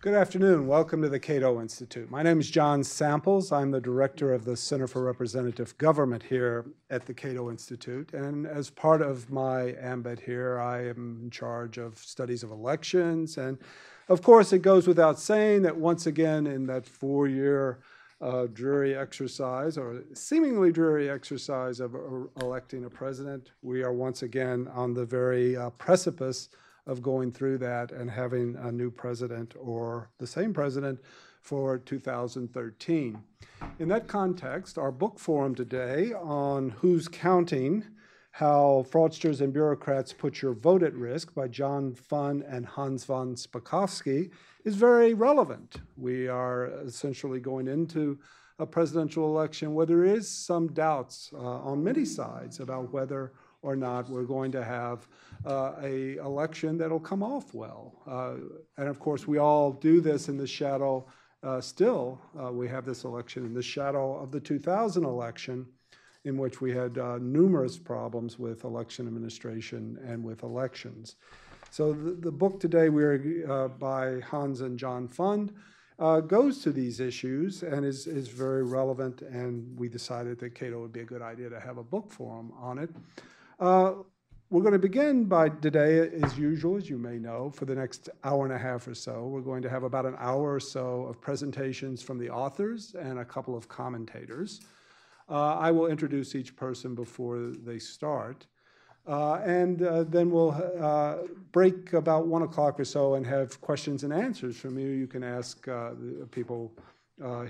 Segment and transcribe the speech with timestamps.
[0.00, 0.68] Good afternoon.
[0.68, 2.08] Welcome to the Cato Institute.
[2.08, 3.50] My name is John Samples.
[3.50, 8.12] I'm the director of the Center for Representative Government here at the Cato Institute.
[8.12, 13.38] And as part of my ambit here, I am in charge of studies of elections.
[13.38, 13.58] And
[14.08, 17.80] of course, it goes without saying that once again, in that four year
[18.20, 21.98] uh, dreary exercise, or seemingly dreary exercise of uh,
[22.40, 26.50] electing a president, we are once again on the very uh, precipice
[26.88, 30.98] of going through that and having a new president or the same president
[31.42, 33.22] for 2013.
[33.78, 37.84] In that context, our book forum today on Who's Counting
[38.32, 43.34] How Fraudsters and Bureaucrats Put Your Vote at Risk by John Fund and Hans von
[43.34, 44.30] Spakovsky
[44.64, 45.80] is very relevant.
[45.96, 48.18] We are essentially going into
[48.58, 53.76] a presidential election where there is some doubts uh, on many sides about whether or
[53.76, 55.06] not we're going to have
[55.46, 58.02] uh, a election that'll come off well.
[58.06, 58.34] Uh,
[58.76, 61.06] and of course, we all do this in the shadow.
[61.42, 65.66] Uh, still, uh, we have this election in the shadow of the 2000 election,
[66.24, 71.16] in which we had uh, numerous problems with election administration and with elections.
[71.70, 75.52] So the, the book today we're uh, by Hans and John Fund.
[76.00, 80.80] Uh, goes to these issues and is, is very relevant, and we decided that Cato
[80.80, 82.90] would be a good idea to have a book forum on it.
[83.58, 83.92] Uh,
[84.50, 88.08] we're going to begin by today, as usual, as you may know, for the next
[88.22, 89.26] hour and a half or so.
[89.26, 93.18] We're going to have about an hour or so of presentations from the authors and
[93.18, 94.60] a couple of commentators.
[95.28, 98.46] Uh, I will introduce each person before they start.
[99.08, 104.04] Uh, and uh, then we'll uh, break about one o'clock or so and have questions
[104.04, 104.88] and answers from you.
[104.88, 105.90] You can ask uh,
[106.30, 106.72] people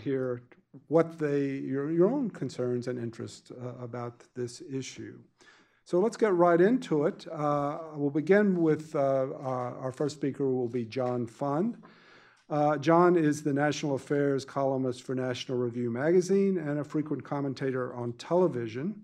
[0.02, 0.42] here
[0.86, 5.18] what they, your, your own concerns and interests about this issue.
[5.88, 7.26] So let's get right into it.
[7.32, 11.78] Uh, we'll begin with uh, our, our, first speaker will be John Fund.
[12.50, 17.94] Uh, John is the national affairs columnist for National Review magazine and a frequent commentator
[17.94, 19.00] on television.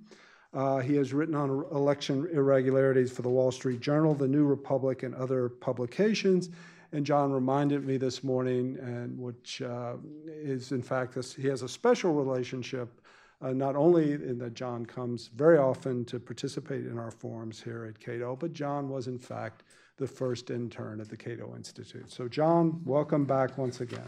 [0.52, 5.04] Uh, he has written on election irregularities for the Wall Street Journal, the New Republic,
[5.04, 6.50] and other publications.
[6.92, 9.94] And John reminded me this morning, and which uh,
[10.26, 13.00] is in fact, this, he has a special relationship
[13.44, 17.84] uh, not only in that John comes very often to participate in our forums here
[17.84, 19.64] at Cato, but John was in fact
[19.98, 22.10] the first intern at the Cato Institute.
[22.10, 24.06] So John, welcome back once again.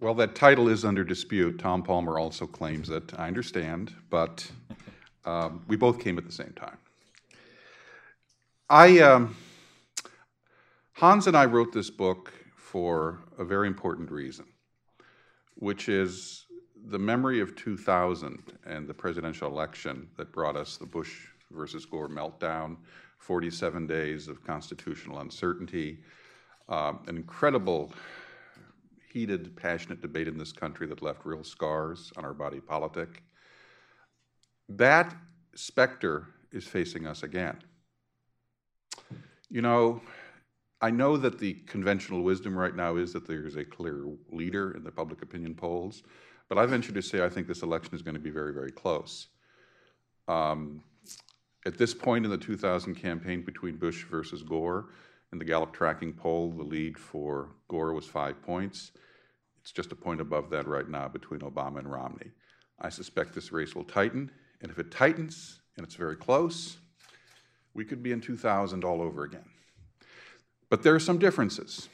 [0.00, 1.58] Well, that title is under dispute.
[1.58, 3.12] Tom Palmer also claims it.
[3.16, 4.50] I understand, but
[5.24, 6.78] um, we both came at the same time.
[8.70, 9.36] I um,
[10.98, 14.46] Hans and I wrote this book for a very important reason,
[15.54, 16.46] which is
[16.88, 22.08] the memory of 2000 and the presidential election that brought us the Bush versus Gore
[22.08, 22.78] meltdown,
[23.18, 26.00] 47 days of constitutional uncertainty,
[26.68, 27.92] uh, an incredible,
[29.12, 33.22] heated, passionate debate in this country that left real scars on our body politic.
[34.68, 35.14] That
[35.54, 37.58] specter is facing us again.
[39.48, 40.02] You know,
[40.80, 44.72] I know that the conventional wisdom right now is that there is a clear leader
[44.72, 46.04] in the public opinion polls,
[46.48, 48.70] but I venture to say I think this election is going to be very, very
[48.70, 49.26] close.
[50.28, 50.82] Um,
[51.66, 54.90] at this point in the 2000 campaign between Bush versus Gore,
[55.32, 58.92] in the Gallup tracking poll, the lead for Gore was five points.
[59.60, 62.30] It's just a point above that right now between Obama and Romney.
[62.80, 64.30] I suspect this race will tighten,
[64.62, 66.78] and if it tightens and it's very close,
[67.74, 69.44] we could be in 2000 all over again.
[70.70, 71.88] But there are some differences.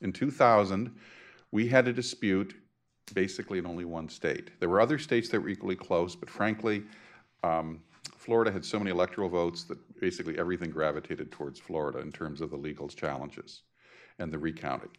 [0.00, 0.94] In 2000,
[1.52, 2.54] we had a dispute
[3.14, 4.50] basically in only one state.
[4.60, 6.82] There were other states that were equally close, but frankly,
[7.42, 7.80] um,
[8.16, 12.50] Florida had so many electoral votes that basically everything gravitated towards Florida in terms of
[12.50, 13.62] the legal challenges
[14.18, 14.90] and the recounting.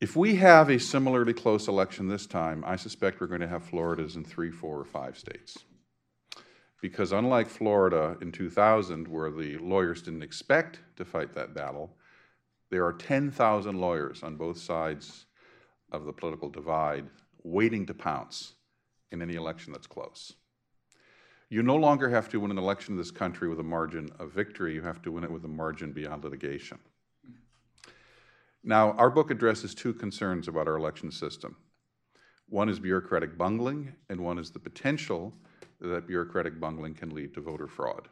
[0.00, 3.64] If we have a similarly close election this time, I suspect we're going to have
[3.64, 5.64] Floridas in three, four, or five states
[6.80, 11.96] because unlike Florida in 2000, where the lawyers didn't expect to fight that battle,
[12.70, 15.26] there are 10,000 lawyers on both sides
[15.90, 17.06] of the political divide
[17.42, 18.54] waiting to pounce
[19.10, 20.34] in any election that's close.
[21.48, 24.32] You no longer have to win an election in this country with a margin of
[24.32, 26.78] victory, you have to win it with a margin beyond litigation.
[28.62, 31.56] Now, our book addresses two concerns about our election system.
[32.50, 35.32] One is bureaucratic bungling, and one is the potential
[35.80, 38.08] that bureaucratic bungling can lead to voter fraud.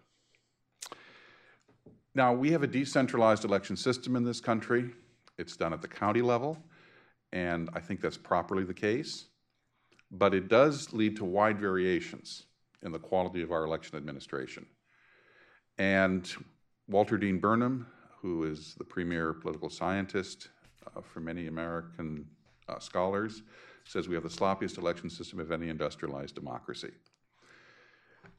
[2.15, 4.91] Now, we have a decentralized election system in this country.
[5.39, 6.57] It's done at the county level,
[7.33, 9.27] and I think that's properly the case.
[10.11, 12.45] But it does lead to wide variations
[12.83, 14.65] in the quality of our election administration.
[15.79, 16.33] And
[16.89, 17.87] Walter Dean Burnham,
[18.23, 20.49] who is the premier political scientist
[20.87, 22.27] uh, for many American
[22.69, 23.43] uh, scholars,
[23.85, 26.93] says we have the sloppiest election system of any industrialized democracy.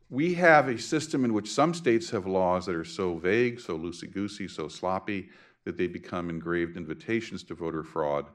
[0.09, 3.77] We have a system in which some states have laws that are so vague, so
[3.77, 5.29] loosey-goosey, so sloppy,
[5.65, 8.27] that they become engraved invitations to voter fraud.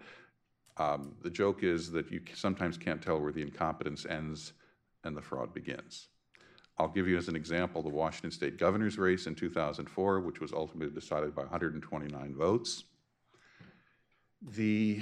[0.77, 4.53] Um, the joke is that you sometimes can't tell where the incompetence ends
[5.05, 6.09] and the fraud begins.
[6.77, 10.53] I'll give you as an example the Washington State governor's race in 2004, which was
[10.53, 12.85] ultimately decided by 129 votes.
[14.43, 15.01] The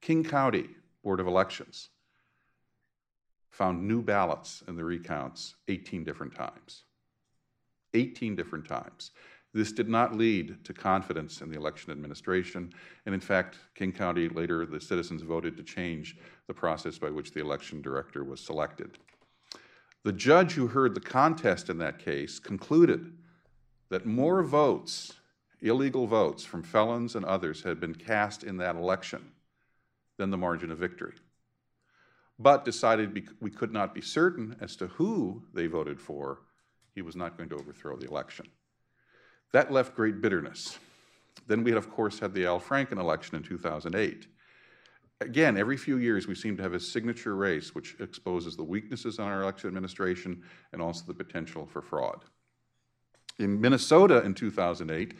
[0.00, 0.68] King County
[1.02, 1.88] Board of Elections
[3.50, 6.84] found new ballots in the recounts 18 different times.
[7.94, 9.10] 18 different times.
[9.52, 12.72] This did not lead to confidence in the election administration,
[13.04, 16.16] and in fact, King County later, the citizens voted to change
[16.46, 18.98] the process by which the election director was selected.
[20.04, 23.12] The judge who heard the contest in that case concluded
[23.90, 25.14] that more votes,
[25.60, 29.32] illegal votes from felons and others, had been cast in that election
[30.16, 31.14] than the margin of victory
[32.40, 36.40] but decided we could not be certain as to who they voted for,
[36.94, 38.46] he was not going to overthrow the election.
[39.52, 40.78] That left great bitterness.
[41.46, 44.26] Then we had, of course, had the Al Franken election in 2008.
[45.20, 49.18] Again, every few years we seem to have a signature race which exposes the weaknesses
[49.18, 52.24] in our election administration and also the potential for fraud.
[53.38, 55.14] In Minnesota in 2008,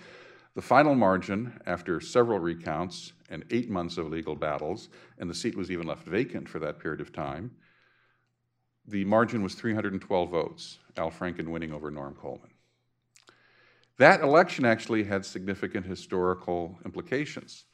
[0.60, 5.56] the final margin, after several recounts and eight months of legal battles, and the seat
[5.56, 7.50] was even left vacant for that period of time,
[8.86, 12.50] the margin was 312 votes, Al Franken winning over Norm Coleman.
[13.96, 17.64] That election actually had significant historical implications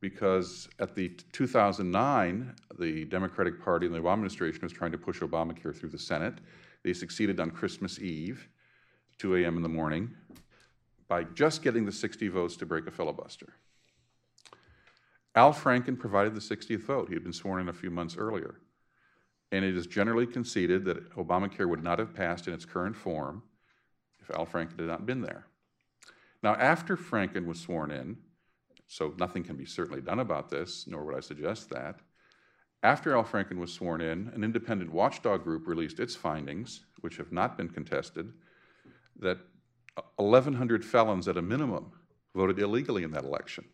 [0.00, 5.20] because at the 2009, the Democratic Party and the Obama administration was trying to push
[5.20, 6.34] Obamacare through the Senate.
[6.84, 8.50] They succeeded on Christmas Eve,
[9.16, 9.56] 2 a.m.
[9.56, 10.14] in the morning,
[11.08, 13.54] by just getting the 60 votes to break a filibuster.
[15.34, 17.08] Al Franken provided the 60th vote.
[17.08, 18.60] He had been sworn in a few months earlier.
[19.50, 23.42] And it is generally conceded that Obamacare would not have passed in its current form
[24.20, 25.46] if Al Franken had not been there.
[26.42, 28.18] Now, after Franken was sworn in,
[28.86, 32.00] so nothing can be certainly done about this, nor would I suggest that.
[32.82, 37.32] After Al Franken was sworn in, an independent watchdog group released its findings, which have
[37.32, 38.32] not been contested,
[39.18, 39.38] that
[40.16, 41.92] 1,100 felons at a minimum
[42.34, 43.64] voted illegally in that election.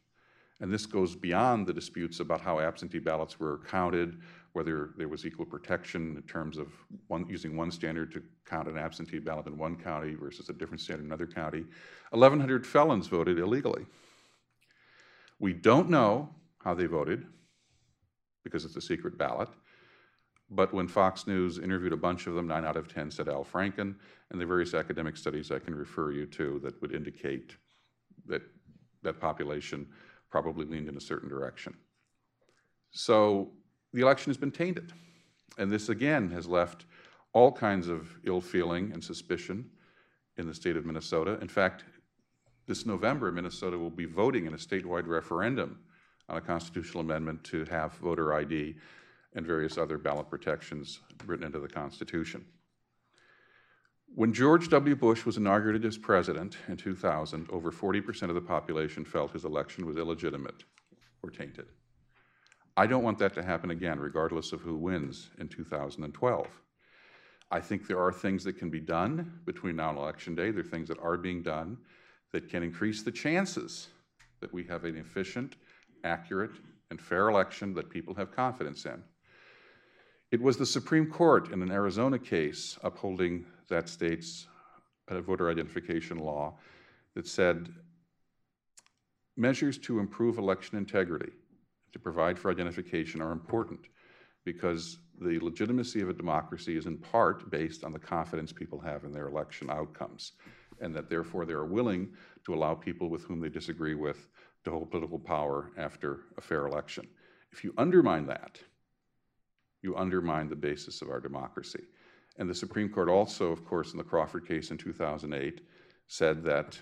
[0.61, 4.21] And this goes beyond the disputes about how absentee ballots were counted,
[4.53, 6.69] whether there was equal protection in terms of
[7.09, 10.81] one, using one standard to count an absentee ballot in one county versus a different
[10.81, 11.65] standard in another county.
[12.11, 13.85] 1,100 felons voted illegally.
[15.41, 16.31] We don't know
[16.63, 17.27] how they voted
[18.45, 19.49] because it's a secret ballot.
[20.51, 23.45] But when Fox News interviewed a bunch of them, nine out of 10 said Al
[23.45, 23.95] Franken,
[24.31, 27.57] and the various academic studies I can refer you to that would indicate
[28.27, 28.43] that
[29.03, 29.87] that population
[30.31, 31.75] probably leaned in a certain direction.
[32.91, 33.53] So
[33.93, 34.93] the election has been tainted.
[35.59, 36.87] And this again has left
[37.33, 39.71] all kinds of ill feeling and suspicion
[40.37, 41.39] in the state of Minnesota.
[41.41, 41.85] In fact,
[42.67, 45.79] this November, Minnesota will be voting in a statewide referendum
[46.29, 48.77] on a constitutional amendment to have voter ID
[49.35, 52.45] and various other ballot protections written into the Constitution.
[54.15, 54.95] When George W.
[54.95, 59.45] Bush was inaugurated as president in 2000, over 40 percent of the population felt his
[59.45, 60.63] election was illegitimate
[61.23, 61.67] or tainted.
[62.77, 66.47] I don't want that to happen again, regardless of who wins in 2012.
[67.51, 70.51] I think there are things that can be done between now and Election Day.
[70.51, 71.77] There are things that are being done
[72.33, 73.89] that can increase the chances
[74.41, 75.55] that we have an efficient,
[76.03, 76.51] accurate,
[76.91, 79.03] and fair election that people have confidence in.
[80.31, 84.47] It was the Supreme Court in an Arizona case upholding that state's
[85.09, 86.55] uh, voter identification law
[87.15, 87.69] that said
[89.37, 91.33] measures to improve election integrity,
[91.93, 93.81] to provide for identification are important
[94.45, 99.05] because the legitimacy of a democracy is in part based on the confidence people have
[99.05, 100.33] in their election outcomes,
[100.81, 102.09] and that therefore they are willing
[102.45, 104.29] to allow people with whom they disagree with
[104.65, 107.07] to hold political power after a fair election.
[107.53, 108.59] If you undermine that,
[109.85, 111.85] you undermine the basis of our democracy.
[112.39, 115.61] And the Supreme Court also, of course, in the Crawford case in 2008,
[116.09, 116.79] said that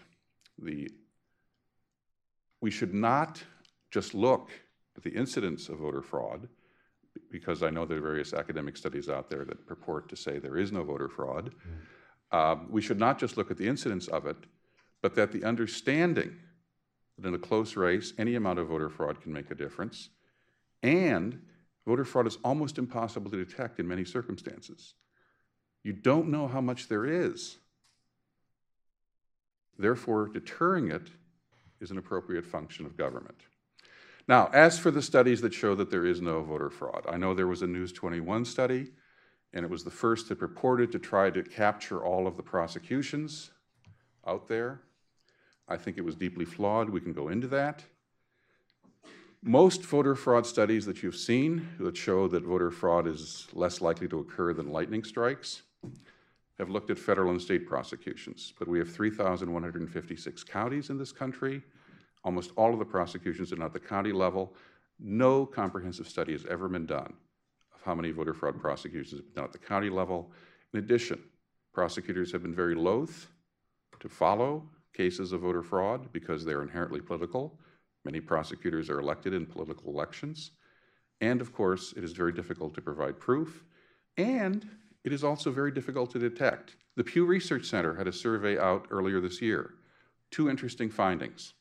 [0.56, 0.88] the,
[2.60, 3.42] we should not
[3.90, 4.50] just look
[4.96, 6.48] at the incidence of voter fraud,
[7.30, 10.56] because I know there are various academic studies out there that purport to say there
[10.56, 11.52] is no voter fraud.
[12.32, 12.38] Mm.
[12.38, 14.36] Um, we should not just look at the incidence of it,
[15.02, 16.36] but that the understanding
[17.18, 20.08] that in a close race, any amount of voter fraud can make a difference,
[20.82, 21.42] and
[21.86, 24.94] Voter fraud is almost impossible to detect in many circumstances.
[25.82, 27.58] You don't know how much there is.
[29.78, 31.08] Therefore, deterring it
[31.80, 33.38] is an appropriate function of government.
[34.28, 37.34] Now, as for the studies that show that there is no voter fraud, I know
[37.34, 38.92] there was a News 21 study,
[39.52, 43.50] and it was the first that purported to try to capture all of the prosecutions
[44.26, 44.82] out there.
[45.68, 46.88] I think it was deeply flawed.
[46.88, 47.82] We can go into that.
[49.44, 54.06] Most voter fraud studies that you've seen that show that voter fraud is less likely
[54.06, 55.62] to occur than lightning strikes
[56.58, 61.60] have looked at federal and state prosecutions, but we have 3,156 counties in this country.
[62.22, 64.54] Almost all of the prosecutions are at the county level.
[65.00, 67.12] No comprehensive study has ever been done
[67.74, 70.30] of how many voter fraud prosecutions have been done at the county level.
[70.72, 71.20] In addition,
[71.72, 73.26] prosecutors have been very loath
[73.98, 74.62] to follow
[74.94, 77.58] cases of voter fraud because they're inherently political.
[78.04, 80.52] Many prosecutors are elected in political elections.
[81.20, 83.64] And of course, it is very difficult to provide proof.
[84.16, 84.68] And
[85.04, 86.76] it is also very difficult to detect.
[86.96, 89.74] The Pew Research Center had a survey out earlier this year.
[90.30, 91.54] Two interesting findings.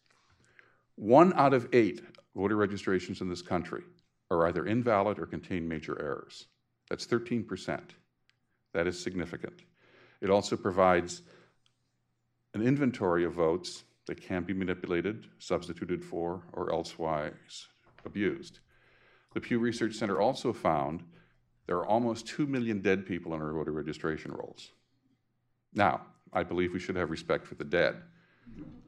[0.96, 2.02] One out of eight
[2.36, 3.84] voter registrations in this country
[4.30, 6.48] are either invalid or contain major errors.
[6.90, 7.80] That's 13%.
[8.74, 9.62] That is significant.
[10.22, 11.22] It also provides
[12.54, 17.70] an inventory of votes that can't be manipulated, substituted for, or elsewise
[18.06, 18.60] abused.
[19.34, 21.02] The Pew Research Center also found
[21.66, 24.72] there are almost 2 million dead people in our voter registration rolls.
[25.74, 26.02] Now,
[26.34, 28.02] I believe we should have respect for the dead.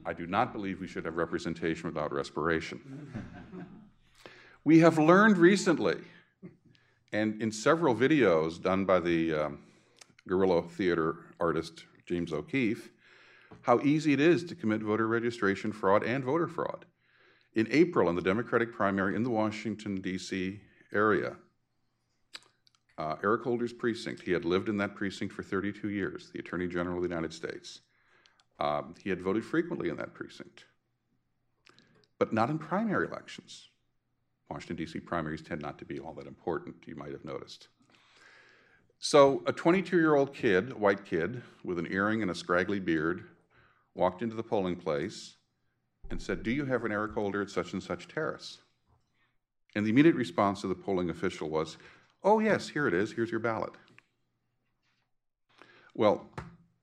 [0.06, 2.82] I do not believe we should have representation without respiration.
[4.66, 6.02] we have learned recently,
[7.14, 9.60] and in several videos done by the um,
[10.28, 12.90] guerrilla theater artist James O'Keefe,
[13.62, 16.86] how easy it is to commit voter registration fraud and voter fraud.
[17.54, 20.60] In April, in the Democratic primary in the Washington, D.C.
[20.92, 21.36] area,
[22.98, 26.68] uh, Eric Holder's precinct, he had lived in that precinct for 32 years, the Attorney
[26.68, 27.82] General of the United States.
[28.60, 30.66] Um, he had voted frequently in that precinct,
[32.20, 33.70] but not in primary elections.
[34.50, 35.00] Washington, D.C.
[35.00, 37.68] primaries tend not to be all that important, you might have noticed.
[39.00, 42.80] So, a 22 year old kid, a white kid, with an earring and a scraggly
[42.80, 43.26] beard,
[43.96, 45.36] walked into the polling place
[46.10, 48.60] and said, Do you have an Eric Holder at such and such terrace?
[49.76, 51.78] And the immediate response of the polling official was,
[52.24, 53.12] Oh, yes, here it is.
[53.12, 53.74] Here's your ballot.
[55.94, 56.26] Well,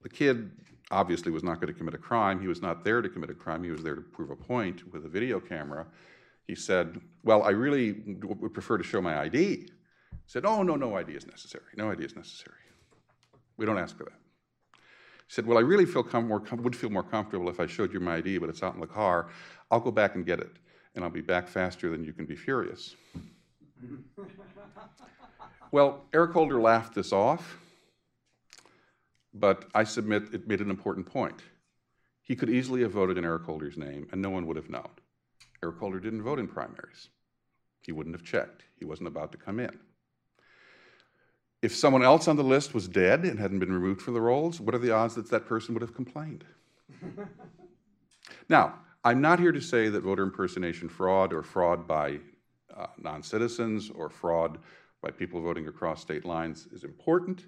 [0.02, 0.50] the kid
[0.90, 2.40] obviously was not going to commit a crime.
[2.40, 3.62] He was not there to commit a crime.
[3.62, 5.86] He was there to prove a point with a video camera.
[6.46, 9.38] He said, Well, I really would prefer to show my ID.
[9.38, 9.68] He
[10.26, 11.64] said, Oh, no, no ID is necessary.
[11.76, 12.56] No ID is necessary.
[13.56, 14.19] We don't ask for that.
[15.30, 17.66] He said, Well, I really feel com- more com- would feel more comfortable if I
[17.66, 19.28] showed you my ID, but it's out in the car.
[19.70, 20.56] I'll go back and get it,
[20.96, 22.96] and I'll be back faster than you can be furious.
[25.70, 27.58] well, Eric Holder laughed this off,
[29.32, 31.40] but I submit it made an important point.
[32.22, 34.90] He could easily have voted in Eric Holder's name, and no one would have known.
[35.62, 37.08] Eric Holder didn't vote in primaries.
[37.82, 38.64] He wouldn't have checked.
[38.80, 39.78] He wasn't about to come in.
[41.62, 44.60] If someone else on the list was dead and hadn't been removed from the rolls,
[44.60, 46.44] what are the odds that that person would have complained?
[48.48, 48.74] now,
[49.04, 52.18] I'm not here to say that voter impersonation fraud or fraud by
[52.74, 54.58] uh, non citizens or fraud
[55.02, 57.46] by people voting across state lines is important,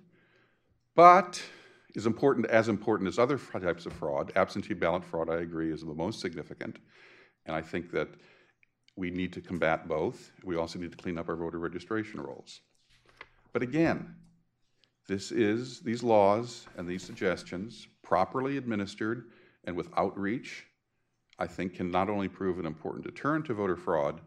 [0.94, 1.42] but
[1.94, 4.32] is important as important as other types of fraud.
[4.36, 6.78] Absentee ballot fraud, I agree, is the most significant.
[7.46, 8.08] And I think that
[8.96, 10.32] we need to combat both.
[10.44, 12.60] We also need to clean up our voter registration rolls.
[13.52, 14.14] But again,
[15.08, 19.30] this is these laws and these suggestions properly administered
[19.64, 20.66] and with outreach,
[21.38, 24.20] I think can not only prove an important deterrent to voter fraud,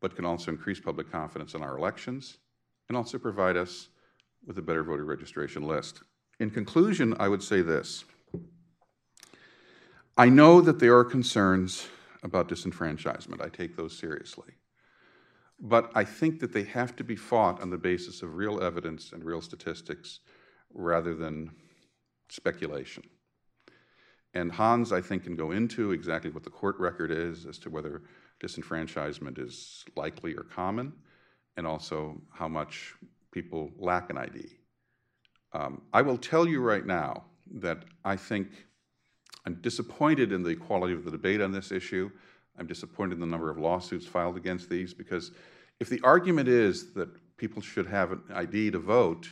[0.00, 2.38] but can also increase public confidence in our elections
[2.88, 3.88] and also provide us
[4.46, 6.02] with a better voter registration list.
[6.38, 8.04] In conclusion, I would say this.
[10.16, 11.88] I know that there are concerns
[12.22, 13.40] about disenfranchisement.
[13.40, 14.52] I take those seriously.
[15.58, 19.12] But I think that they have to be fought on the basis of real evidence
[19.12, 20.20] and real statistics
[20.74, 21.50] rather than
[22.28, 23.02] speculation.
[24.34, 27.70] And Hans, I think, can go into exactly what the court record is as to
[27.70, 28.02] whether
[28.38, 30.92] disenfranchisement is likely or common,
[31.56, 32.94] and also how much
[33.32, 34.46] people lack an ID.
[35.54, 38.48] Um, I will tell you right now that I think
[39.46, 42.10] I'm disappointed in the quality of the debate on this issue.
[42.58, 45.32] I'm disappointed in the number of lawsuits filed against these because
[45.80, 49.28] if the argument is that people should have an ID to vote,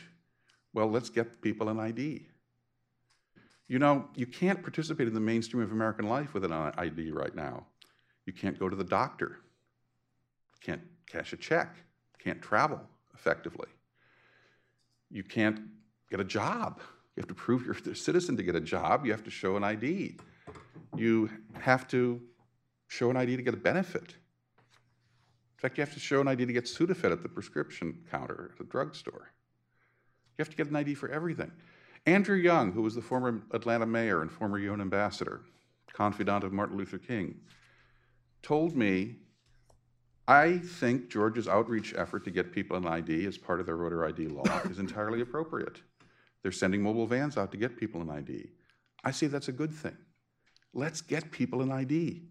[0.73, 2.27] well, let's get people an ID.
[3.67, 7.33] You know, you can't participate in the mainstream of American life with an ID right
[7.35, 7.65] now.
[8.25, 9.39] You can't go to the doctor,
[10.61, 11.75] can't cash a check,
[12.19, 12.81] can't travel
[13.13, 13.67] effectively.
[15.09, 15.61] You can't
[16.09, 16.79] get a job.
[17.15, 19.05] You have to prove you're a citizen to get a job.
[19.05, 20.17] You have to show an ID.
[20.95, 21.29] You
[21.59, 22.21] have to
[22.95, 24.15] show an ID to get a benefit.
[25.55, 28.51] In fact, you have to show an ID to get Sudafed at the prescription counter
[28.51, 29.31] at the drugstore.
[30.37, 31.51] You have to get an ID for everything.
[32.05, 35.41] Andrew Young, who was the former Atlanta mayor and former UN ambassador,
[35.91, 37.35] confidant of Martin Luther King,
[38.41, 39.15] told me,
[40.27, 44.05] I think Georgia's outreach effort to get people an ID as part of their voter
[44.05, 45.81] ID law is entirely appropriate.
[46.43, 48.49] They're sending mobile vans out to get people an ID.
[49.03, 49.97] I see that's a good thing.
[50.73, 52.23] Let's get people an ID.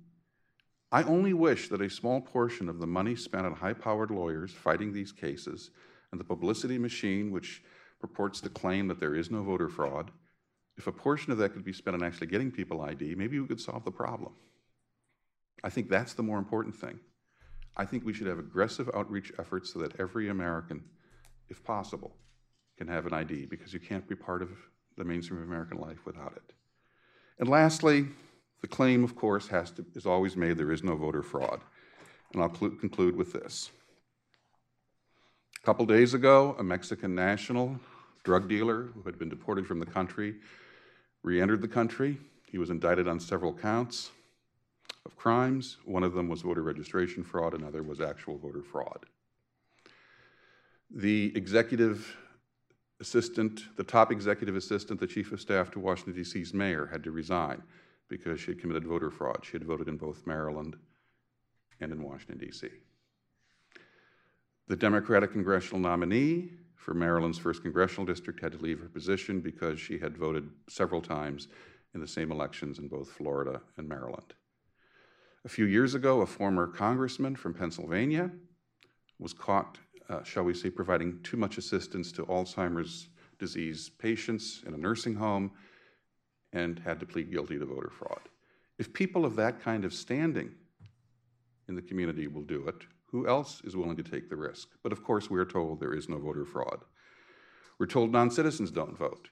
[0.95, 4.53] I only wish that a small portion of the money spent on high powered lawyers
[4.53, 5.71] fighting these cases
[6.13, 7.65] and the publicity machine, which
[8.01, 10.13] purports to claim that there is no voter fraud,
[10.77, 13.49] if a portion of that could be spent on actually getting people ID, maybe we
[13.49, 14.35] could solve the problem.
[15.65, 17.01] I think that's the more important thing.
[17.77, 20.81] I think we should have aggressive outreach efforts so that every American,
[21.49, 22.15] if possible,
[22.79, 24.51] can have an ID because you can't be part of
[24.97, 26.55] the mainstream of American life without it.
[27.41, 28.07] And lastly,
[28.65, 31.61] the claim, of course, has to, is always made there is no voter fraud.
[32.33, 33.71] And I'll conclude with this.
[35.63, 37.79] A couple days ago, a Mexican national
[38.23, 40.37] drug dealer who had been deported from the country
[41.23, 42.17] re entered the country.
[42.47, 44.13] He was indicted on several counts
[45.05, 45.77] of crimes.
[45.85, 49.05] One of them was voter registration fraud, another was actual voter fraud.
[50.91, 52.17] The executive
[52.99, 57.11] assistant, the top executive assistant, the chief of staff to Washington, D.C.'s mayor, had to
[57.11, 57.63] resign
[58.09, 59.45] because she had committed voter fraud.
[59.45, 60.77] She had voted in both Maryland
[61.81, 62.69] and in Washington, D.C.
[64.69, 69.81] The Democratic congressional nominee for Maryland's 1st Congressional District had to leave her position because
[69.81, 71.49] she had voted several times
[71.95, 74.35] in the same elections in both Florida and Maryland.
[75.45, 78.31] A few years ago, a former congressman from Pennsylvania
[79.19, 84.75] was caught, uh, shall we say, providing too much assistance to Alzheimer's disease patients in
[84.75, 85.53] a nursing home
[86.55, 88.21] and had to plead guilty to voter fraud.
[88.79, 90.53] If people of that kind of standing
[91.69, 94.69] in the community will do it, who else is willing to take the risk?
[94.83, 96.81] But of course, we are told there is no voter fraud.
[97.79, 99.29] We're told non citizens don't vote.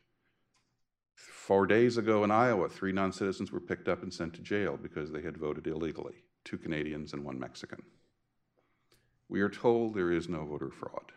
[1.14, 4.78] Four days ago in Iowa, three non citizens were picked up and sent to jail
[4.80, 7.82] because they had voted illegally two Canadians and one Mexican.
[9.28, 11.12] We are told there is no voter fraud.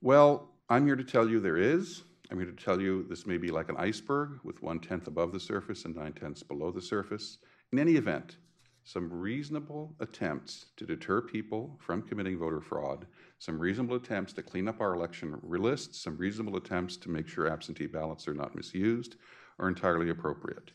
[0.00, 2.02] Well, I'm here to tell you there is.
[2.32, 5.32] I'm here to tell you this may be like an iceberg with one tenth above
[5.32, 7.36] the surface and nine tenths below the surface.
[7.72, 8.38] In any event,
[8.84, 13.06] some reasonable attempts to deter people from committing voter fraud,
[13.38, 17.52] some reasonable attempts to clean up our election lists, some reasonable attempts to make sure
[17.52, 19.16] absentee ballots are not misused
[19.58, 20.70] are entirely appropriate.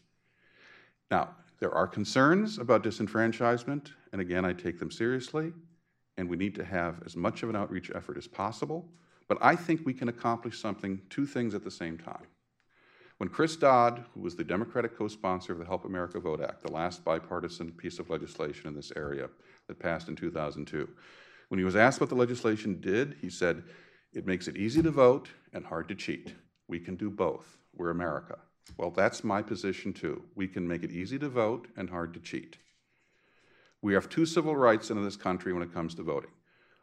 [1.10, 5.54] Now, there are concerns about disenfranchisement, and again, I take them seriously,
[6.18, 8.92] and we need to have as much of an outreach effort as possible.
[9.28, 12.28] But I think we can accomplish something, two things at the same time.
[13.18, 16.64] When Chris Dodd, who was the Democratic co sponsor of the Help America Vote Act,
[16.64, 19.30] the last bipartisan piece of legislation in this area
[19.68, 20.88] that passed in 2002,
[21.50, 23.64] when he was asked what the legislation did, he said,
[24.14, 26.36] It makes it easy to vote and hard to cheat.
[26.68, 27.58] We can do both.
[27.76, 28.38] We're America.
[28.78, 30.24] Well, that's my position too.
[30.36, 32.58] We can make it easy to vote and hard to cheat.
[33.82, 36.32] We have two civil rights in this country when it comes to voting.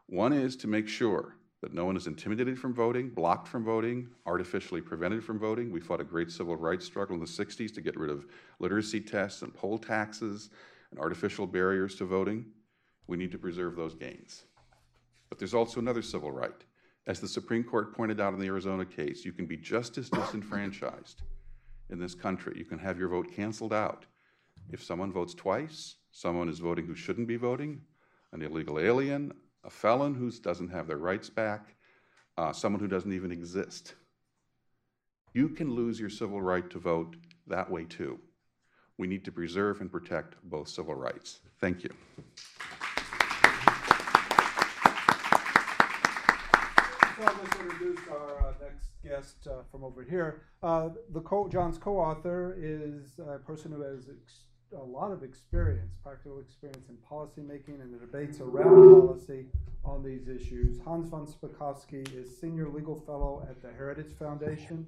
[0.06, 4.06] One is to make sure that no one is intimidated from voting, blocked from voting,
[4.26, 5.72] artificially prevented from voting.
[5.72, 8.26] We fought a great civil rights struggle in the 60s to get rid of
[8.58, 10.50] literacy tests and poll taxes
[10.90, 12.44] and artificial barriers to voting.
[13.06, 14.44] We need to preserve those gains.
[15.30, 16.52] But there's also another civil right.
[17.06, 20.10] As the Supreme Court pointed out in the Arizona case, you can be just as
[20.10, 21.22] disenfranchised
[21.88, 22.58] in this country.
[22.58, 24.04] You can have your vote canceled out.
[24.70, 27.80] If someone votes twice, someone is voting who shouldn't be voting,
[28.32, 29.32] an illegal alien,
[29.64, 31.74] a felon who doesn't have their rights back,
[32.36, 33.94] uh, someone who doesn't even exist.
[35.32, 38.20] You can lose your civil right to vote that way too.
[38.98, 41.40] We need to preserve and protect both civil rights.
[41.60, 41.90] Thank you.
[47.18, 50.42] Let's introduce our uh, next guest uh, from over here.
[50.62, 55.94] Uh, the co- John's co-author is a person who has ex- a lot of experience,
[56.02, 59.46] practical experience in policymaking and the debates around policy
[59.84, 60.80] on these issues.
[60.84, 64.86] Hans von Spakovsky is Senior Legal Fellow at the Heritage Foundation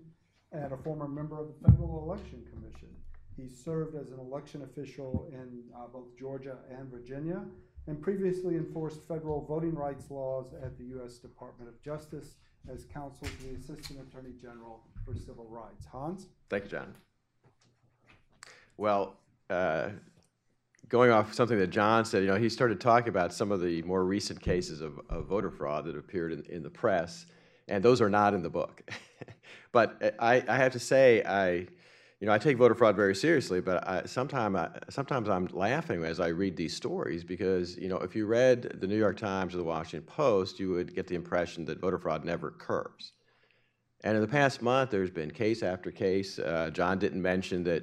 [0.53, 2.89] and a former member of the Federal Election Commission.
[3.37, 7.43] He served as an election official in uh, both Georgia and Virginia
[7.87, 11.19] and previously enforced federal voting rights laws at the U.S.
[11.19, 12.37] Department of Justice
[12.73, 15.87] as counsel to the Assistant Attorney General for Civil Rights.
[15.87, 16.27] Hans?
[16.49, 16.95] Thank you, John.
[18.77, 19.17] Well,
[19.51, 19.89] uh,
[20.89, 23.83] going off something that John said, you know, he started talking about some of the
[23.83, 27.27] more recent cases of, of voter fraud that appeared in, in the press.
[27.69, 28.89] and those are not in the book.
[29.73, 31.67] but I, I have to say, I,
[32.21, 36.05] you know, I take voter fraud very seriously, but I, sometime I, sometimes I'm laughing
[36.05, 39.55] as I read these stories because, you know, if you read the New York Times
[39.55, 43.13] or the Washington Post, you would get the impression that voter fraud never occurs.
[44.05, 46.39] And in the past month, there's been case after case.
[46.39, 47.83] Uh, John didn't mention that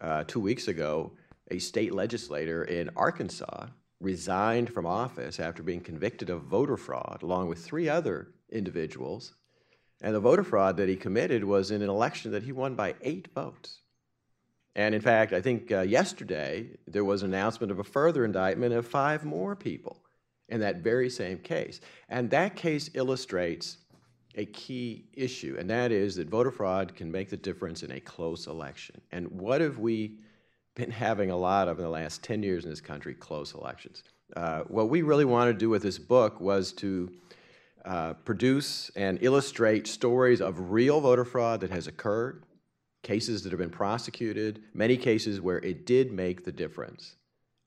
[0.00, 1.12] uh, two weeks ago,
[1.50, 3.66] a state legislator in Arkansas
[4.00, 9.34] resigned from office after being convicted of voter fraud, along with three other individuals.
[10.02, 12.94] And the voter fraud that he committed was in an election that he won by
[13.00, 13.80] eight votes.
[14.74, 18.74] And in fact, I think uh, yesterday there was an announcement of a further indictment
[18.74, 20.02] of five more people
[20.50, 21.80] in that very same case.
[22.08, 23.78] And that case illustrates
[24.36, 28.00] a key issue, and that is that voter fraud can make the difference in a
[28.00, 29.00] close election.
[29.10, 30.18] And what have we
[30.74, 33.14] been having a lot of in the last 10 years in this country?
[33.14, 34.02] Close elections.
[34.36, 37.10] Uh, what we really wanted to do with this book was to
[37.84, 42.42] uh, produce and illustrate stories of real voter fraud that has occurred,
[43.02, 47.16] cases that have been prosecuted, many cases where it did make the difference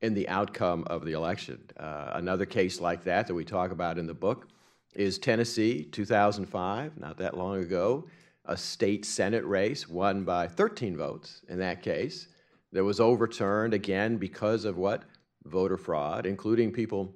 [0.02, 1.60] in the outcome of the election.
[1.78, 4.50] Uh, another case like that that we talk about in the book
[4.96, 8.08] is Tennessee, 2005, not that long ago,
[8.46, 12.28] a state Senate race won by 13 votes in that case
[12.72, 15.04] that was overturned again because of what?
[15.46, 17.14] Voter fraud, including people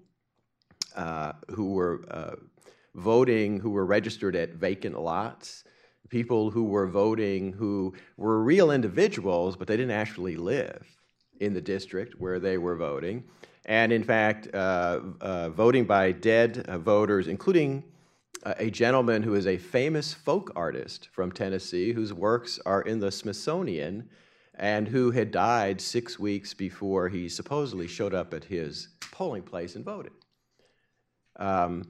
[0.95, 2.35] uh, who were uh,
[2.95, 5.63] voting who were registered at vacant lots,
[6.09, 10.85] people who were voting who were real individuals, but they didn't actually live
[11.39, 13.23] in the district where they were voting.
[13.65, 17.83] And in fact, uh, uh, voting by dead uh, voters, including
[18.45, 23.11] a gentleman who is a famous folk artist from Tennessee, whose works are in the
[23.11, 24.09] Smithsonian,
[24.55, 29.75] and who had died six weeks before he supposedly showed up at his polling place
[29.75, 30.11] and voted.
[31.37, 31.83] Um,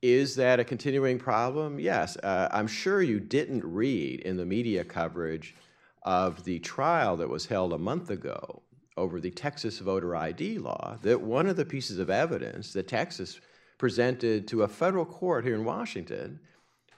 [0.00, 1.80] is that a continuing problem?
[1.80, 2.16] Yes.
[2.16, 5.56] Uh, I'm sure you didn't read in the media coverage
[6.04, 8.62] of the trial that was held a month ago
[8.98, 13.40] over the Texas voter ID law that one of the pieces of evidence that Texas
[13.78, 16.40] presented to a federal court here in Washington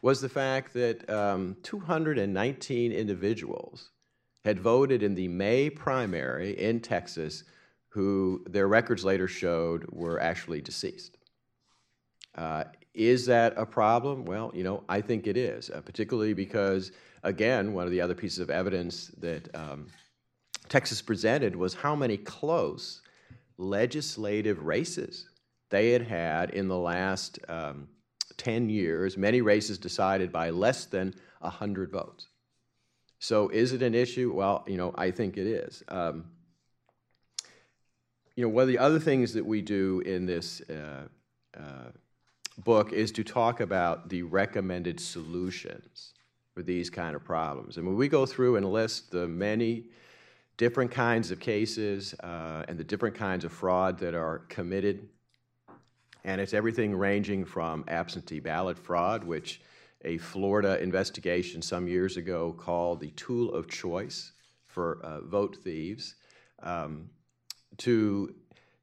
[0.02, 3.90] was the fact that um, 219 individuals
[4.44, 7.44] had voted in the May primary in Texas
[7.90, 11.18] who their records later showed were actually deceased.
[12.34, 14.24] Uh, is that a problem?
[14.24, 18.14] Well, you know, I think it is, uh, particularly because, again, one of the other
[18.14, 19.88] pieces of evidence that um,
[20.70, 23.02] Texas presented was how many close
[23.58, 25.28] legislative races
[25.68, 27.88] they had had in the last um,
[28.38, 32.28] 10 years, many races decided by less than 100 votes.
[33.18, 34.32] So is it an issue?
[34.32, 35.82] Well, you know, I think it is.
[35.88, 36.24] Um,
[38.36, 41.08] you know, one of the other things that we do in this uh,
[41.58, 41.90] uh,
[42.58, 46.14] book is to talk about the recommended solutions
[46.54, 47.76] for these kind of problems.
[47.76, 49.86] And when we go through and list the many
[50.60, 55.08] different kinds of cases uh, and the different kinds of fraud that are committed.
[56.22, 59.62] And it's everything ranging from absentee ballot fraud, which
[60.04, 64.32] a Florida investigation some years ago called the tool of choice
[64.66, 66.16] for uh, vote thieves,
[66.62, 67.08] um,
[67.78, 68.34] to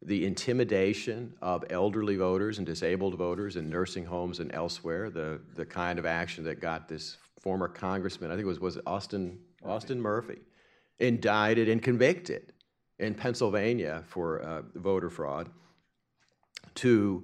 [0.02, 5.66] the intimidation of elderly voters and disabled voters in nursing homes and elsewhere, the, the
[5.66, 10.02] kind of action that got this former congressman, I think it was, was Austin, Austin
[10.02, 10.40] Murphy,
[10.99, 12.53] indicted and convicted
[12.99, 15.49] in Pennsylvania for uh, voter fraud,
[16.75, 17.23] to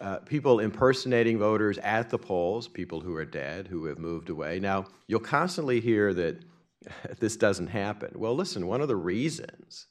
[0.00, 4.58] uh, people impersonating voters at the polls, people who are dead, who have moved away.
[4.58, 6.42] Now, you'll constantly hear that
[7.18, 8.12] this doesn't happen.
[8.14, 9.86] Well, listen, one of the reasons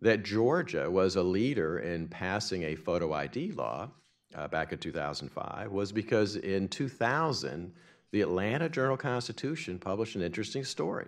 [0.00, 3.88] that Georgia was a leader in passing a photo ID law
[4.34, 7.72] uh, back in 2005 was because in 2000,
[8.12, 11.06] the Atlanta Journal Constitution published an interesting story.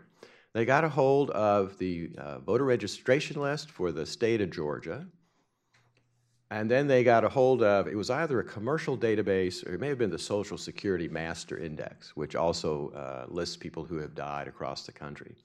[0.56, 5.06] They got a hold of the uh, voter registration list for the state of Georgia,
[6.50, 9.80] and then they got a hold of, it was either a commercial database or it
[9.80, 14.14] may have been the Social Security Master Index, which also uh, lists people who have
[14.14, 15.36] died across the country.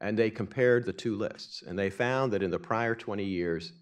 [0.00, 3.72] And they compared the two lists, and they found that in the prior 20 years,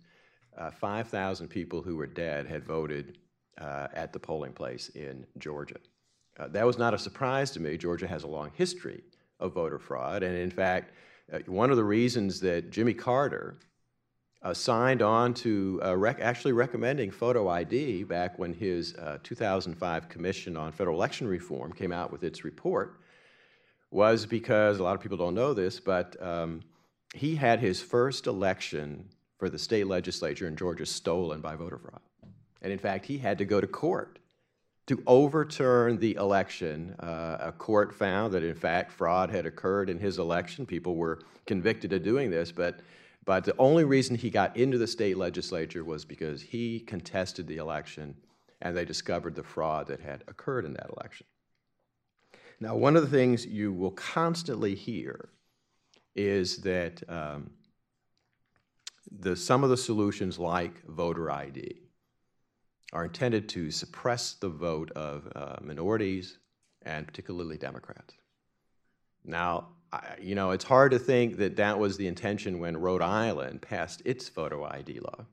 [0.56, 3.18] uh, 5,000 people who were dead had voted
[3.60, 5.80] uh, at the polling place in Georgia.
[6.40, 7.76] Uh, that was not a surprise to me.
[7.76, 9.02] Georgia has a long history
[9.40, 10.22] of voter fraud.
[10.22, 10.92] And in fact,
[11.32, 13.56] uh, one of the reasons that Jimmy Carter
[14.42, 20.08] uh, signed on to uh, rec actually recommending photo ID back when his uh, 2005
[20.08, 23.00] Commission on Federal Election Reform came out with its report
[23.90, 26.62] was because a lot of people don't know this, but um,
[27.14, 32.00] he had his first election for the state legislature in Georgia stolen by voter fraud.
[32.60, 34.18] And in fact, he had to go to court
[34.88, 36.96] to overturn the election.
[36.98, 40.64] Uh, a court found that, in fact, fraud had occurred in his election.
[40.64, 42.80] People were convicted of doing this, but,
[43.26, 47.58] but the only reason he got into the state legislature was because he contested the
[47.58, 48.16] election
[48.62, 51.26] and they discovered the fraud that had occurred in that election.
[52.58, 55.28] Now, one of the things you will constantly hear
[56.16, 57.50] is that um,
[59.12, 61.87] the, some of the solutions, like voter ID,
[62.92, 66.38] are intended to suppress the vote of uh, minorities
[66.82, 68.14] and particularly Democrats.
[69.24, 73.02] Now, I, you know, it's hard to think that that was the intention when Rhode
[73.02, 75.26] Island passed its photo ID law.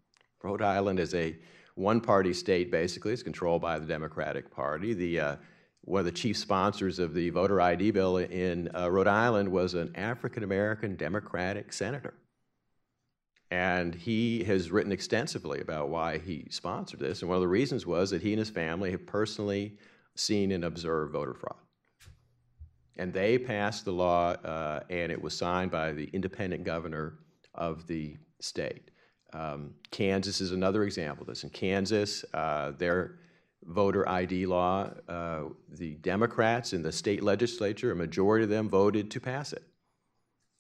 [0.44, 1.38] Rhode Island is a
[1.76, 3.14] one-party state, basically.
[3.14, 4.94] It's controlled by the Democratic Party.
[4.94, 5.36] The, uh,
[5.82, 9.74] one of the chief sponsors of the voter ID bill in uh, Rhode Island was
[9.74, 12.14] an African-American Democratic senator.
[13.52, 17.22] And he has written extensively about why he sponsored this.
[17.22, 19.78] And one of the reasons was that he and his family have personally
[20.16, 21.56] seen and observed voter fraud.
[22.98, 27.20] And they passed the law, uh, and it was signed by the independent governor
[27.54, 28.90] of the state.
[29.34, 31.44] Um, Kansas is another example of this.
[31.44, 33.20] In Kansas, uh, their
[33.64, 39.12] voter ID law, uh, the Democrats in the state legislature, a majority of them voted
[39.12, 39.64] to pass it.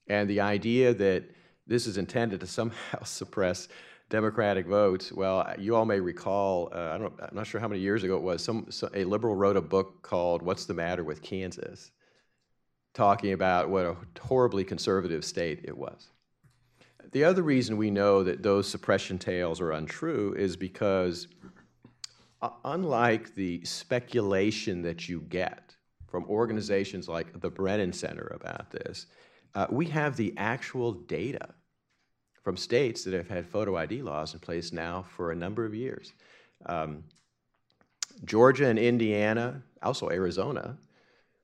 [0.08, 1.24] And the idea that
[1.67, 3.67] this is intended to somehow suppress
[4.10, 5.12] Democratic votes.
[5.12, 8.15] Well, you all may recall, uh, I don't, I'm not sure how many years ago
[8.15, 11.91] it was, some, some, a liberal wrote a book called What's the Matter with Kansas,
[12.93, 16.10] talking about what a horribly conservative state it was.
[17.12, 21.28] The other reason we know that those suppression tales are untrue is because
[22.41, 25.75] uh, unlike the speculation that you get
[26.08, 29.08] from organizations like the Brennan Center about this,
[29.56, 31.56] uh, we have the actual data
[32.44, 35.74] from states that have had photo ID laws in place now for a number of
[35.74, 36.13] years.
[36.65, 37.06] Um,
[38.24, 40.78] Georgia and Indiana, also Arizona,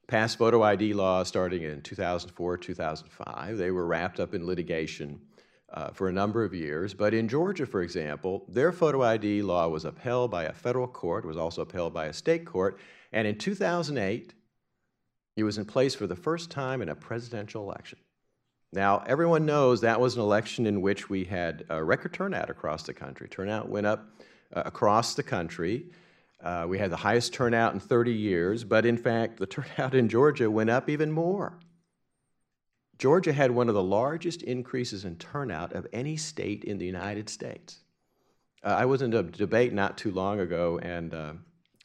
[0.08, 3.58] passed photo ID laws starting in 2004, 2005.
[3.58, 5.19] They were wrapped up in litigation
[5.74, 6.93] uh, for a number of years.
[6.93, 11.26] But in Georgia, for example, their photo ID law was upheld by a federal court,
[11.26, 12.78] was also upheld by a state court,
[13.13, 14.34] and in 2008,
[15.35, 17.99] it was in place for the first time in a presidential election.
[18.73, 22.83] Now, everyone knows that was an election in which we had a record turnout across
[22.83, 23.27] the country.
[23.27, 24.07] Turnout went up
[24.53, 25.85] uh, across the country.
[26.41, 30.07] Uh, we had the highest turnout in 30 years, but in fact, the turnout in
[30.07, 31.59] Georgia went up even more.
[32.97, 37.29] Georgia had one of the largest increases in turnout of any state in the United
[37.29, 37.79] States.
[38.63, 41.33] Uh, I was in a debate not too long ago, and uh,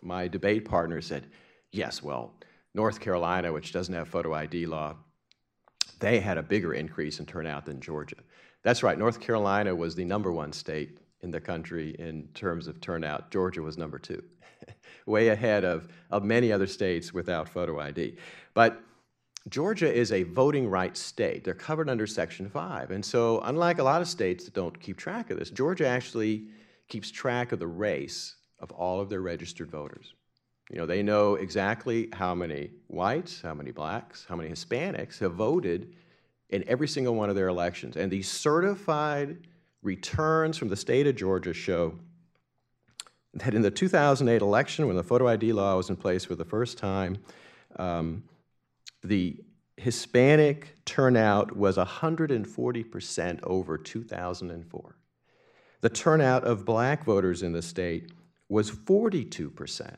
[0.02, 1.26] my debate partner said,
[1.72, 2.34] Yes, well,
[2.76, 4.94] North Carolina, which doesn't have photo ID law,
[5.98, 8.16] they had a bigger increase in turnout than Georgia.
[8.62, 12.78] That's right, North Carolina was the number one state in the country in terms of
[12.82, 13.30] turnout.
[13.30, 14.22] Georgia was number two,
[15.06, 18.18] way ahead of, of many other states without photo ID.
[18.52, 18.82] But
[19.48, 21.44] Georgia is a voting rights state.
[21.44, 22.90] They're covered under Section 5.
[22.90, 26.48] And so, unlike a lot of states that don't keep track of this, Georgia actually
[26.88, 30.12] keeps track of the race of all of their registered voters.
[30.70, 35.34] You know, they know exactly how many whites, how many blacks, how many Hispanics have
[35.34, 35.94] voted
[36.50, 37.96] in every single one of their elections.
[37.96, 39.46] And these certified
[39.82, 41.94] returns from the state of Georgia show
[43.34, 46.44] that in the 2008 election, when the photo ID law was in place for the
[46.44, 47.18] first time,
[47.78, 48.24] um,
[49.04, 49.36] the
[49.76, 54.96] Hispanic turnout was 140% over 2004.
[55.82, 58.10] The turnout of black voters in the state
[58.48, 59.96] was 42%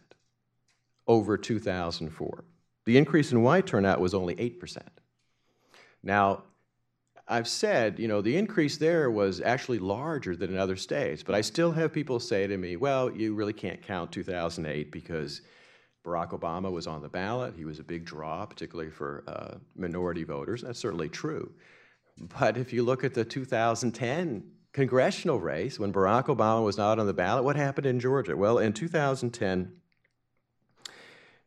[1.09, 2.45] over 2004.
[2.85, 4.79] The increase in white turnout was only 8%.
[6.03, 6.45] Now,
[7.27, 11.35] I've said, you know, the increase there was actually larger than in other states, but
[11.35, 15.43] I still have people say to me, well, you really can't count 2008 because
[16.05, 17.55] Barack Obama was on the ballot.
[17.55, 20.63] He was a big draw, particularly for uh, minority voters.
[20.63, 21.53] That's certainly true.
[22.39, 27.07] But if you look at the 2010 congressional race, when Barack Obama was not on
[27.07, 28.37] the ballot, what happened in Georgia?
[28.37, 29.73] Well, in 2010,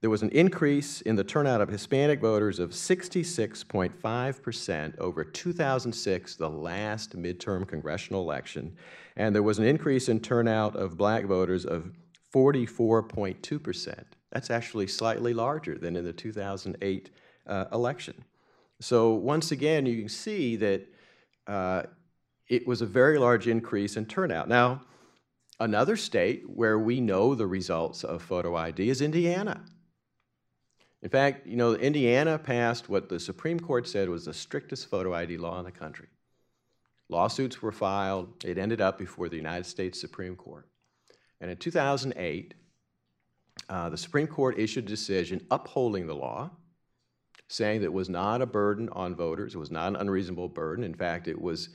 [0.01, 6.49] there was an increase in the turnout of Hispanic voters of 66.5% over 2006, the
[6.49, 8.75] last midterm congressional election,
[9.15, 11.91] and there was an increase in turnout of black voters of
[12.33, 14.03] 44.2%.
[14.31, 17.11] That's actually slightly larger than in the 2008
[17.45, 18.25] uh, election.
[18.79, 20.87] So once again, you can see that
[21.45, 21.83] uh,
[22.47, 24.47] it was a very large increase in turnout.
[24.47, 24.81] Now,
[25.59, 29.61] another state where we know the results of photo ID is Indiana.
[31.01, 35.13] In fact, you know, Indiana passed what the Supreme Court said was the strictest photo
[35.13, 36.07] ID law in the country.
[37.09, 38.45] Lawsuits were filed.
[38.45, 40.67] It ended up before the United States Supreme Court.
[41.41, 42.53] And in 2008,
[43.67, 46.51] uh, the Supreme Court issued a decision upholding the law,
[47.47, 50.83] saying that it was not a burden on voters, it was not an unreasonable burden.
[50.83, 51.69] In fact, it was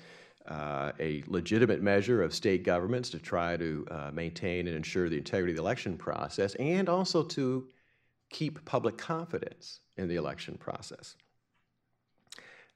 [0.46, 5.18] uh, a legitimate measure of state governments to try to uh, maintain and ensure the
[5.18, 7.66] integrity of the election process and also to
[8.30, 11.16] keep public confidence in the election process.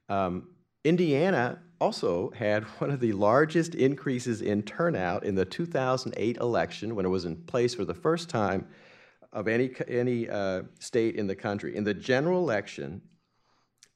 [0.09, 0.49] Um,
[0.83, 7.05] Indiana also had one of the largest increases in turnout in the 2008 election when
[7.05, 8.67] it was in place for the first time
[9.33, 11.75] of any, any uh, state in the country.
[11.75, 13.01] In the general election,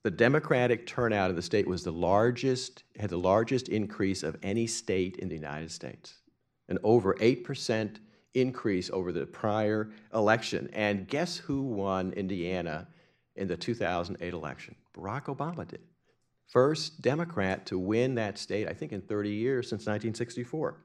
[0.03, 4.67] the Democratic turnout in the state was the largest, had the largest increase of any
[4.67, 6.19] state in the United States,
[6.69, 7.97] an over 8%
[8.35, 10.69] increase over the prior election.
[10.73, 12.87] And guess who won Indiana
[13.35, 14.75] in the 2008 election?
[14.93, 15.81] Barack Obama did.
[16.47, 20.77] First Democrat to win that state, I think, in 30 years since 1964.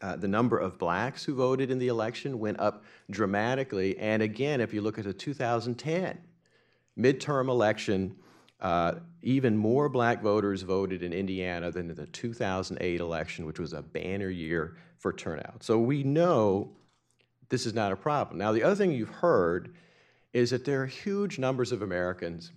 [0.00, 3.96] Uh, the number of blacks who voted in the election went up dramatically.
[3.98, 6.18] And again, if you look at the 2010
[6.98, 8.16] midterm election,
[9.22, 13.82] even more black voters voted in Indiana than in the 2008 election, which was a
[13.82, 15.62] banner year for turnout.
[15.62, 16.72] So we know
[17.48, 18.38] this is not a problem.
[18.38, 19.74] Now, the other thing you've heard
[20.32, 22.52] is that there are huge numbers of Americans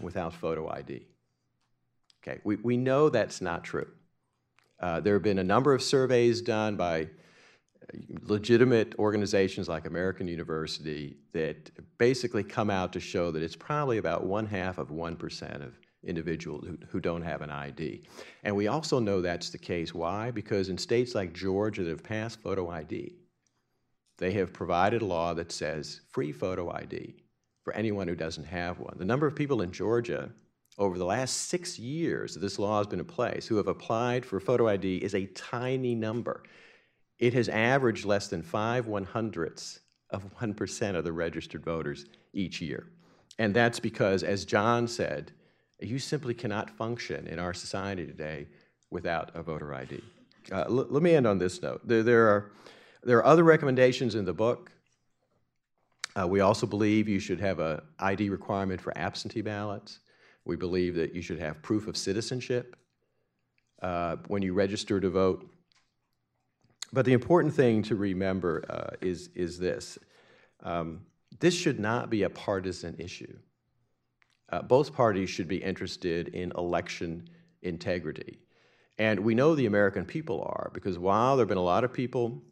[0.00, 1.06] without photo ID.
[2.22, 3.88] Okay, we, we know that's not true.
[4.78, 7.08] Uh, there have been a number of surveys done by
[8.22, 14.24] legitimate organizations like American University that basically come out to show that it's probably about
[14.24, 18.02] one half of 1% of individuals who, who don't have an ID.
[18.44, 19.94] And we also know that's the case.
[19.94, 20.30] Why?
[20.30, 23.14] Because in states like Georgia that have passed photo ID,
[24.18, 27.14] they have provided a law that says free photo ID
[27.62, 28.96] for anyone who doesn't have one.
[28.98, 30.30] The number of people in Georgia
[30.78, 34.24] over the last six years that this law has been in place who have applied
[34.24, 36.42] for photo ID is a tiny number.
[37.22, 39.78] It has averaged less than five one hundredths
[40.10, 42.88] of 1% of the registered voters each year.
[43.38, 45.30] And that's because, as John said,
[45.80, 48.48] you simply cannot function in our society today
[48.90, 50.02] without a voter ID.
[50.50, 51.80] Uh, let me end on this note.
[51.86, 52.50] There, there, are,
[53.04, 54.72] there are other recommendations in the book.
[56.20, 60.00] Uh, we also believe you should have an ID requirement for absentee ballots.
[60.44, 62.74] We believe that you should have proof of citizenship
[63.80, 65.48] uh, when you register to vote.
[66.92, 69.98] But the important thing to remember uh, is, is this.
[70.62, 71.02] Um,
[71.40, 73.38] this should not be a partisan issue.
[74.50, 77.28] Uh, both parties should be interested in election
[77.62, 78.38] integrity.
[78.98, 81.92] And we know the American people are, because while there have been a lot of
[81.92, 82.42] people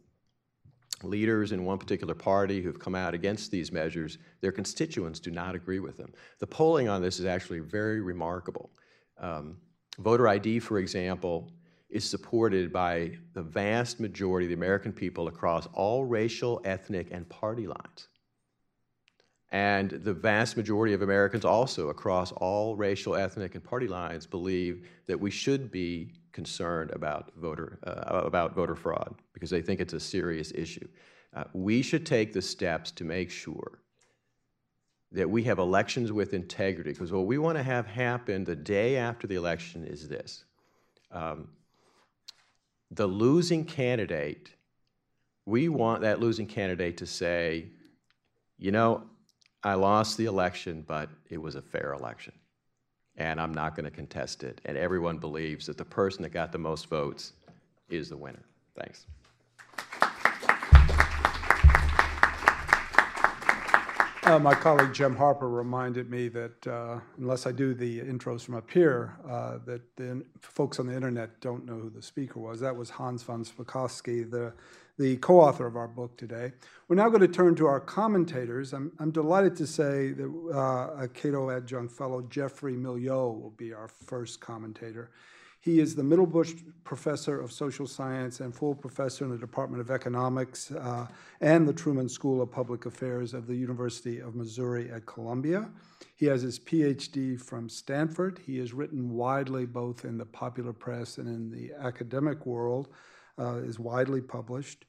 [1.03, 5.55] leaders in one particular party who've come out against these measures, their constituents do not
[5.55, 6.13] agree with them.
[6.39, 8.69] The polling on this is actually very remarkable.
[9.19, 9.57] Um,
[9.99, 11.51] voter ID, for example,
[11.91, 17.27] is supported by the vast majority of the American people across all racial, ethnic, and
[17.29, 18.07] party lines.
[19.51, 24.87] And the vast majority of Americans also across all racial, ethnic, and party lines believe
[25.07, 29.93] that we should be concerned about voter, uh, about voter fraud because they think it's
[29.93, 30.87] a serious issue.
[31.35, 33.79] Uh, we should take the steps to make sure
[35.11, 38.95] that we have elections with integrity because what we want to have happen the day
[38.95, 40.45] after the election is this.
[41.11, 41.49] Um,
[42.91, 44.51] the losing candidate,
[45.45, 47.65] we want that losing candidate to say,
[48.57, 49.03] you know,
[49.63, 52.33] I lost the election, but it was a fair election
[53.17, 54.61] and I'm not going to contest it.
[54.65, 57.33] And everyone believes that the person that got the most votes
[57.89, 58.43] is the winner.
[58.75, 59.05] Thanks.
[64.31, 68.55] Uh, my colleague Jim Harper reminded me that uh, unless I do the intros from
[68.55, 72.61] up here, uh, that the folks on the internet don't know who the speaker was.
[72.61, 74.53] That was Hans von Spakovsky, the
[74.97, 76.53] the co-author of our book today.
[76.87, 78.71] We're now going to turn to our commentators.
[78.71, 83.73] I'm, I'm delighted to say that uh, a Cato adjunct fellow, Jeffrey Milyo, will be
[83.73, 85.11] our first commentator.
[85.61, 89.91] He is the Middlebush Professor of Social Science and full professor in the Department of
[89.91, 91.05] Economics uh,
[91.39, 95.69] and the Truman School of Public Affairs of the University of Missouri at Columbia.
[96.15, 98.39] He has his PhD from Stanford.
[98.43, 102.89] He has written widely both in the popular press and in the academic world,
[103.37, 104.85] uh, is widely published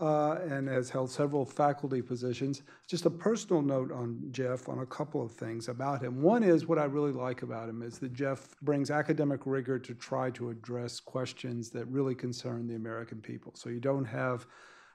[0.00, 2.62] uh, and has held several faculty positions.
[2.88, 6.20] Just a personal note on Jeff on a couple of things about him.
[6.20, 9.94] One is what I really like about him is that Jeff brings academic rigor to
[9.94, 13.52] try to address questions that really concern the American people.
[13.54, 14.46] So you don't have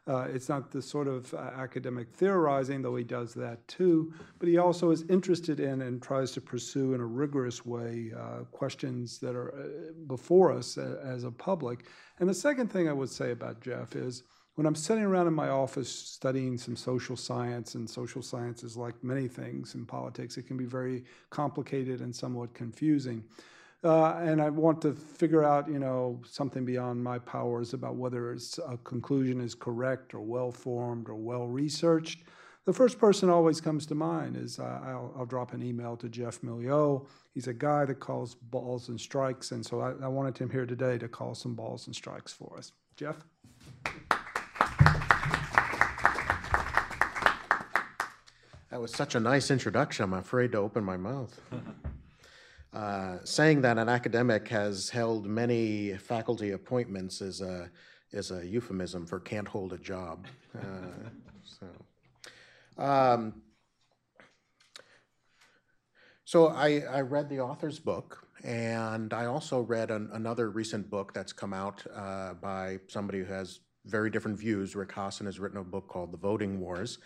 [0.10, 4.50] uh, it's not the sort of uh, academic theorizing, though he does that too, but
[4.50, 9.20] he also is interested in and tries to pursue in a rigorous way uh, questions
[9.20, 11.86] that are uh, before us uh, as a public.
[12.20, 14.24] And the second thing I would say about Jeff is
[14.56, 18.76] when I'm sitting around in my office studying some social science, and social science is
[18.76, 23.24] like many things in politics, it can be very complicated and somewhat confusing.
[23.84, 28.36] Uh, and I want to figure out, you know, something beyond my powers about whether
[28.68, 32.24] a conclusion is correct or well formed or well researched.
[32.66, 36.10] The first person always comes to mind is uh, I'll, I'll, drop an email to
[36.10, 37.08] Jeff Milyo.
[37.34, 40.66] He's a guy that calls balls and strikes, and so I, I wanted him here
[40.66, 42.74] today to call some balls and strikes for us.
[42.95, 43.24] Jeff?
[48.80, 50.05] That was such a nice introduction.
[50.05, 51.38] I'm afraid to open my mouth.
[52.71, 57.67] Uh, saying that an academic has held many faculty appointments is a
[58.11, 60.27] is a euphemism for can't hold a job.
[60.55, 61.09] Uh,
[61.43, 61.65] so,
[62.77, 63.41] um,
[66.25, 71.11] so I, I read the author's book, and I also read an, another recent book
[71.11, 74.75] that's come out uh, by somebody who has very different views.
[74.75, 76.99] Rick Hasen has written a book called The Voting Wars.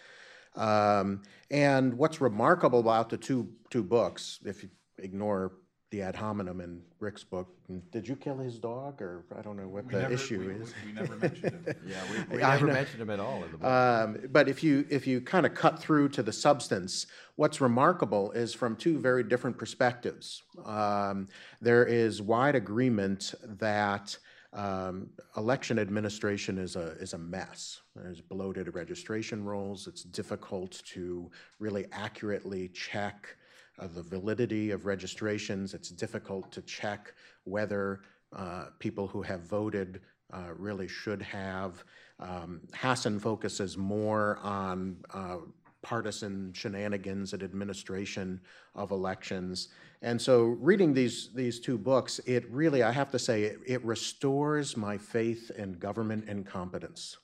[0.55, 5.53] Um, and what's remarkable about the two two books, if you ignore
[5.89, 7.47] the ad hominem in Rick's book,
[7.91, 10.63] did you kill his dog, or I don't know what We the never- issue we-
[10.63, 10.73] is.
[10.85, 11.77] We never mentioned it.
[11.87, 12.01] Yeah,
[12.31, 13.67] we, we I never mentioned him at all in the book.
[13.69, 18.31] Um, but if you if you kind of cut through to the substance, what's remarkable
[18.31, 20.41] is from two very different perspectives.
[20.65, 21.27] Um,
[21.61, 24.17] there is wide agreement that
[24.53, 27.81] um, election administration is a is a mess.
[27.95, 29.87] There's bloated registration rolls.
[29.87, 33.35] It's difficult to really accurately check
[33.79, 35.73] uh, the validity of registrations.
[35.73, 37.13] It's difficult to check
[37.45, 38.01] whether
[38.35, 40.01] uh, people who have voted
[40.31, 41.83] uh, really should have.
[42.19, 45.37] Um, Hasen focuses more on uh,
[45.81, 48.39] partisan shenanigans and administration
[48.73, 49.69] of elections.
[50.03, 53.85] And so, reading these these two books, it really, I have to say, it, it
[53.85, 57.17] restores my faith in government incompetence.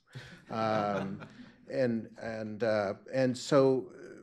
[0.50, 1.20] Um,
[1.70, 4.22] and and uh, and so, uh,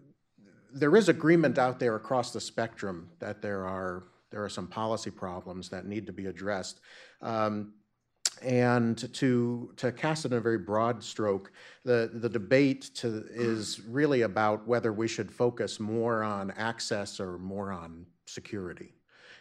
[0.72, 5.10] there is agreement out there across the spectrum that there are there are some policy
[5.10, 6.80] problems that need to be addressed.
[7.20, 7.74] Um,
[8.42, 11.52] and to to cast it in a very broad stroke,
[11.84, 17.36] the the debate to, is really about whether we should focus more on access or
[17.36, 18.92] more on security.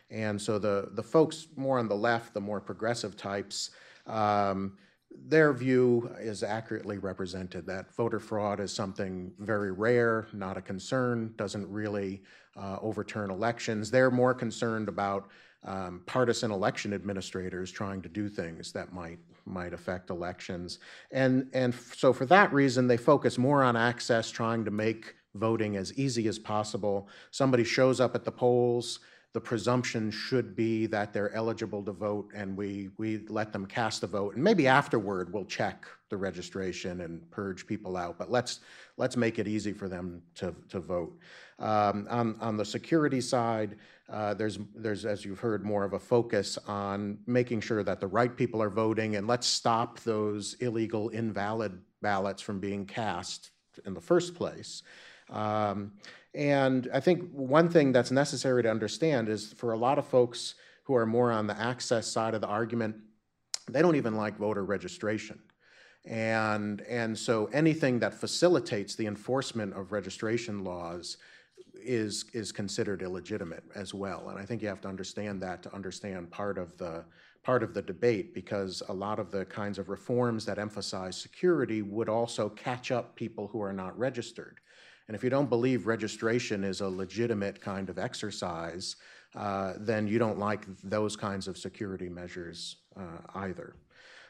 [0.10, 3.72] And so the the folks more on the left, the more progressive types,
[4.06, 4.78] um,
[5.28, 7.66] their view is accurately represented.
[7.66, 12.22] That voter fraud is something very rare, not a concern, doesn't really
[12.56, 13.90] uh, overturn elections.
[13.90, 15.30] They're more concerned about
[15.64, 20.80] um, partisan election administrators trying to do things that might might affect elections.
[21.12, 25.78] And and so for that reason, they focus more on access, trying to make voting
[25.78, 27.08] as easy as possible.
[27.32, 29.00] Somebody shows up at the polls.
[29.34, 34.04] The presumption should be that they're eligible to vote, and we we let them cast
[34.04, 34.36] a vote.
[34.36, 38.18] And maybe afterward, we'll check the registration and purge people out.
[38.18, 38.62] But let's
[38.96, 41.20] let's make it easy for them to to vote.
[41.60, 43.76] Um, on on the security side,
[44.08, 48.08] uh, there's, there's, as you've heard, more of a focus on making sure that the
[48.08, 53.50] right people are voting, and let's stop those illegal, invalid ballots from being cast
[53.86, 54.84] in the first place.
[55.30, 55.94] Um,
[56.34, 60.56] and I think one thing that's necessary to understand is for a lot of folks
[60.84, 62.96] who are more on the access side of the argument,
[63.70, 65.40] they don't even like voter registration.
[66.06, 71.18] And, and so anything that facilitates the enforcement of registration laws
[71.86, 74.30] is is considered illegitimate as well.
[74.30, 77.06] And I think you have to understand that to understand part of the
[77.44, 81.84] part of the debate because a lot of the kinds of reforms that emphasize security
[81.84, 84.60] would also catch up people who are not registered.
[85.08, 88.96] And if you don't believe registration is a legitimate kind of exercise,
[89.36, 93.76] uh, then you don't like those kinds of security measures uh, either.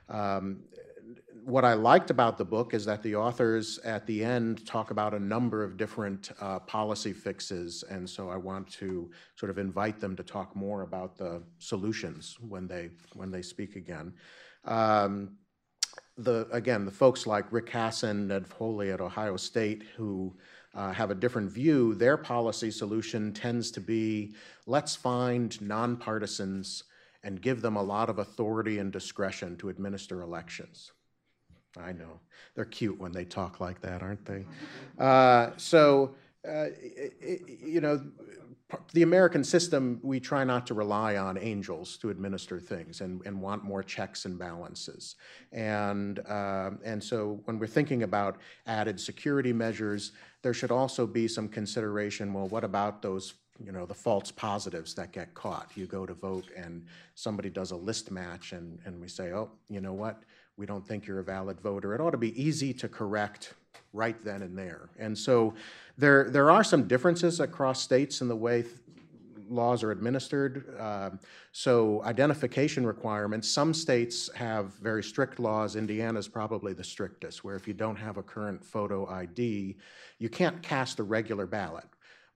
[0.10, 0.64] Um,
[1.44, 5.14] what I liked about the book is that the authors at the end talk about
[5.14, 10.00] a number of different uh, policy fixes, and so I want to sort of invite
[10.00, 14.14] them to talk more about the solutions when they when they speak again.
[14.66, 15.38] Um,
[16.18, 20.36] the again, the folks like Rick Hasen and Foley at Ohio State who
[20.76, 24.34] have a different view, their policy solution tends to be
[24.66, 26.84] let's find nonpartisans
[27.24, 30.92] and give them a lot of authority and discretion to administer elections.
[31.78, 32.20] I know.
[32.56, 34.46] They're cute when they talk like that, aren't they?
[34.98, 36.16] Uh, so,
[36.48, 36.68] uh,
[37.62, 38.02] you know,
[38.94, 43.42] the American system, we try not to rely on angels to administer things and, and
[43.42, 45.16] want more checks and balances.
[45.52, 50.14] And, um, and so when we're thinking about added security measures,
[50.46, 53.34] there should also be some consideration, well, what about those
[53.66, 55.72] you know, the false positives that get caught.
[55.74, 56.86] You go to vote and
[57.16, 60.22] somebody does a list match and, and we say, oh, you know what?
[60.56, 61.96] We don't think you're a valid voter.
[61.96, 63.56] It ought to be easy to correct
[63.91, 64.89] right then and there.
[65.00, 65.56] And so
[65.98, 68.66] there, there are some differences across states in the way
[69.50, 70.76] laws are administered.
[70.80, 71.20] Um,
[71.52, 75.76] So identification requirements, some states have very strict laws.
[75.76, 79.78] Indiana's probably the strictest, where if you don't have a current photo ID,
[80.20, 81.86] you can't cast a regular ballot.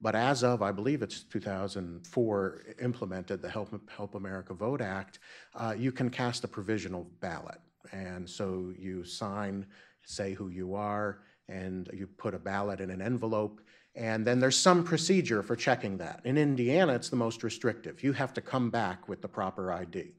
[0.00, 5.18] But as of, I believe it's 2004, implemented the Help, Help America Vote Act,
[5.54, 7.60] uh, you can cast a provisional ballot.
[7.92, 9.66] And so you sign,
[10.04, 13.60] say who you are, and you put a ballot in an envelope,
[13.94, 16.20] and then there's some procedure for checking that.
[16.24, 18.02] In Indiana, it's the most restrictive.
[18.02, 20.12] You have to come back with the proper ID.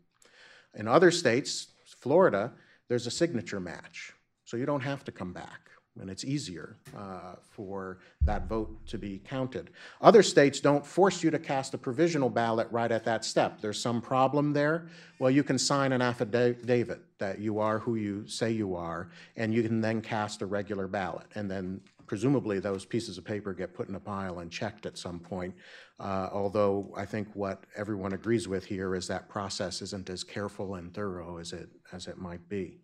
[0.75, 2.51] In other states, Florida,
[2.89, 4.13] there's a signature match.
[4.45, 5.69] So you don't have to come back,
[6.01, 9.69] and it's easier uh, for that vote to be counted.
[10.01, 13.61] Other states don't force you to cast a provisional ballot right at that step.
[13.61, 14.87] There's some problem there.
[15.19, 19.53] Well, you can sign an affidavit that you are who you say you are, and
[19.53, 21.27] you can then cast a regular ballot.
[21.35, 21.79] And then
[22.11, 25.55] presumably those pieces of paper get put in a pile and checked at some point.
[25.97, 30.75] Uh, although I think what everyone agrees with here is that process isn't as careful
[30.75, 32.81] and thorough as it as it might be.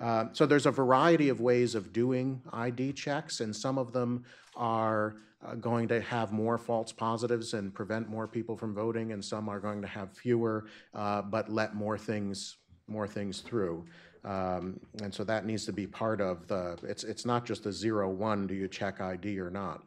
[0.00, 4.24] Uh, so there's a variety of ways of doing ID checks, and some of them
[4.56, 9.24] are uh, going to have more false positives and prevent more people from voting, and
[9.24, 12.56] some are going to have fewer, uh, but let more things
[12.88, 13.84] more things through.
[14.24, 16.78] Um, and so that needs to be part of the.
[16.82, 18.46] It's it's not just a zero one.
[18.46, 19.82] Do you check ID or not?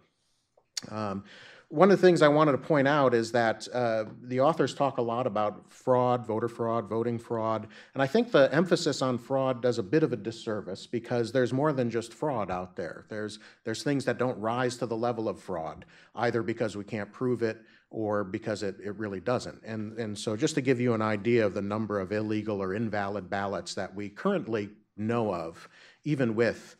[0.90, 1.24] Um,
[1.70, 5.00] one of the things I wanted to point out is that uh, the authors talk
[5.00, 9.62] a lot about fraud, voter fraud, voting fraud, and I think the emphasis on fraud
[9.62, 13.06] does a bit of a disservice because there's more than just fraud out there.
[13.10, 15.84] There's there's things that don't rise to the level of fraud,
[16.16, 17.58] either because we can't prove it
[17.90, 19.62] or because it, it really doesn't.
[19.64, 22.74] And, and so just to give you an idea of the number of illegal or
[22.74, 25.70] invalid ballots that we currently know of,
[26.04, 26.76] even with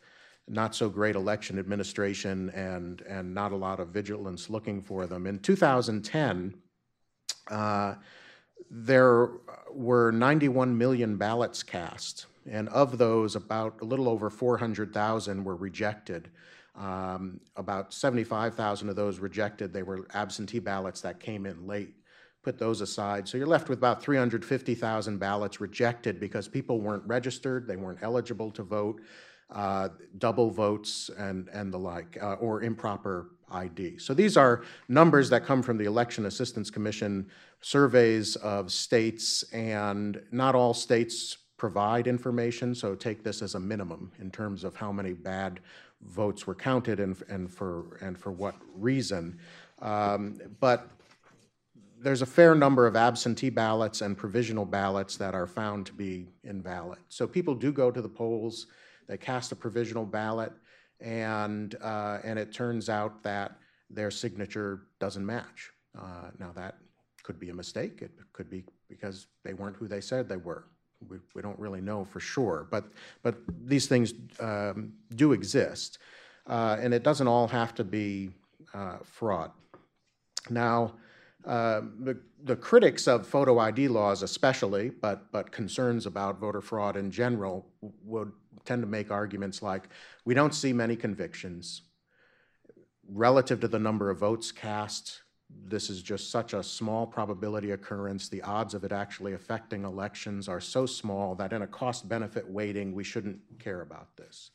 [0.46, 5.26] not so great election administration and, and not a lot of vigilance looking for them.
[5.26, 6.54] In 2010,
[7.50, 7.94] uh,
[8.70, 9.30] there
[9.72, 16.28] were 91 million ballots cast, and of those, about a little over 400,000 were rejected.
[16.78, 19.72] Um, about 75,000 of those rejected.
[19.72, 21.94] They were absentee ballots that came in late.
[22.44, 23.26] Put those aside.
[23.26, 28.52] So you're left with about 350,000 ballots rejected because people weren't registered, they weren't eligible
[28.52, 29.00] to vote,
[29.50, 33.98] uh, double votes, and, and the like, uh, or improper ID.
[33.98, 37.26] So these are numbers that come from the Election Assistance Commission
[37.60, 44.12] surveys of states, and not all states provide information, so take this as a minimum
[44.20, 45.60] in terms of how many bad
[46.02, 49.38] votes were counted and, and for and for what reason.
[49.80, 50.88] Um, but
[52.00, 56.28] there's a fair number of absentee ballots and provisional ballots that are found to be
[56.44, 56.98] invalid.
[57.08, 58.66] So people do go to the polls,
[59.08, 60.52] they cast a provisional ballot,
[61.00, 63.58] and uh, and it turns out that
[63.90, 65.70] their signature doesn't match.
[65.98, 66.76] Uh, now that
[67.22, 68.02] could be a mistake.
[68.02, 70.64] It could be because they weren't who they said they were
[71.06, 72.84] we, we don't really know for sure, but,
[73.22, 75.98] but these things um, do exist.
[76.46, 78.30] Uh, and it doesn't all have to be
[78.74, 79.50] uh, fraud.
[80.50, 80.94] Now,
[81.44, 86.96] uh, the, the critics of photo ID laws, especially, but, but concerns about voter fraud
[86.96, 87.66] in general,
[88.04, 88.32] would
[88.64, 89.88] tend to make arguments like
[90.24, 91.82] we don't see many convictions.
[93.10, 98.28] Relative to the number of votes cast, this is just such a small probability occurrence.
[98.28, 102.48] The odds of it actually affecting elections are so small that in a cost benefit
[102.48, 104.50] weighting, we shouldn't care about this.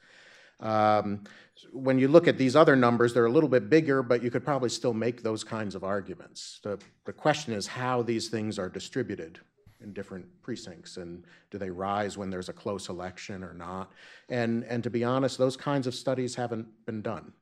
[0.59, 1.23] Um,
[1.71, 4.45] when you look at these other numbers, they're a little bit bigger, but you could
[4.45, 6.59] probably still make those kinds of arguments.
[6.63, 9.39] The, the question is how these things are distributed
[9.81, 13.91] in different precincts and do they rise when there's a close election or not?
[14.29, 17.33] And, and to be honest, those kinds of studies haven't been done.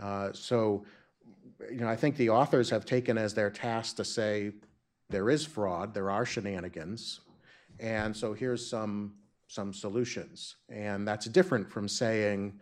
[0.00, 0.84] Uh, so
[1.70, 4.52] you know, I think the authors have taken as their task to say
[5.10, 7.20] there is fraud, there are shenanigans,
[7.80, 9.14] and so here's some
[9.48, 10.56] some solutions.
[10.68, 12.58] And that's different from saying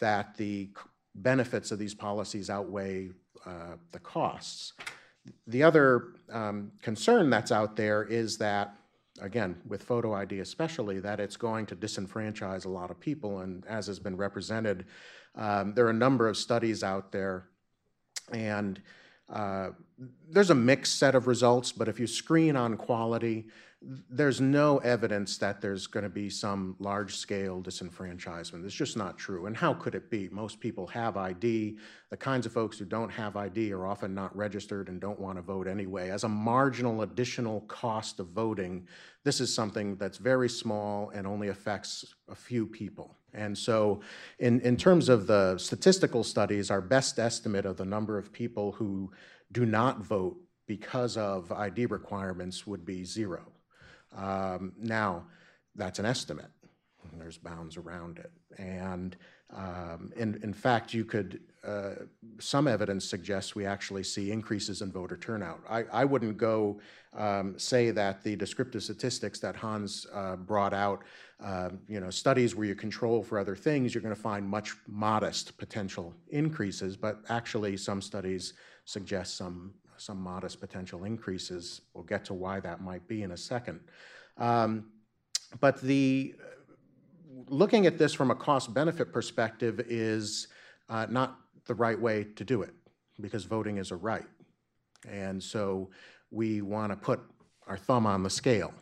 [0.00, 0.70] that the
[1.14, 3.10] benefits of these policies outweigh
[3.46, 4.74] uh, the costs.
[5.46, 8.74] The other um, concern that's out there is that,
[9.20, 13.40] again, with photo ID especially, that it's going to disenfranchise a lot of people.
[13.40, 14.86] And as has been represented,
[15.36, 17.48] um, there are a number of studies out there
[18.30, 18.80] and
[19.28, 19.70] uh,
[20.28, 23.46] there's a mixed set of results, but if you screen on quality,
[24.10, 28.64] there's no evidence that there's going to be some large-scale disenfranchisement.
[28.64, 29.46] It's just not true.
[29.46, 30.28] And how could it be?
[30.28, 31.78] Most people have ID.
[32.10, 35.38] The kinds of folks who don't have ID are often not registered and don't want
[35.38, 36.10] to vote anyway.
[36.10, 38.86] As a marginal additional cost of voting,
[39.24, 43.16] this is something that's very small and only affects a few people.
[43.34, 44.00] And so
[44.38, 48.72] in, in terms of the statistical studies, our best estimate of the number of people
[48.72, 49.10] who
[49.50, 53.52] do not vote because of ID requirements would be zero.
[54.16, 55.24] Um, now,
[55.74, 56.50] that's an estimate.
[57.18, 58.30] There's bounds around it.
[58.58, 59.16] And
[59.54, 61.94] um, in, in fact, you could, uh,
[62.38, 65.60] some evidence suggests we actually see increases in voter turnout.
[65.68, 66.80] I, I wouldn't go
[67.12, 71.04] um, say that the descriptive statistics that Hans uh, brought out,
[71.42, 74.74] uh, you know, studies where you control for other things, you're going to find much
[74.86, 81.82] modest potential increases, but actually some studies suggest some some modest potential increases.
[81.94, 83.80] We'll get to why that might be in a second.
[84.36, 84.86] Um,
[85.60, 86.34] but the
[87.48, 90.48] looking at this from a cost benefit perspective is
[90.88, 92.74] uh, not the right way to do it
[93.20, 94.26] because voting is a right.
[95.08, 95.90] And so
[96.30, 97.20] we want to put
[97.66, 98.72] our thumb on the scale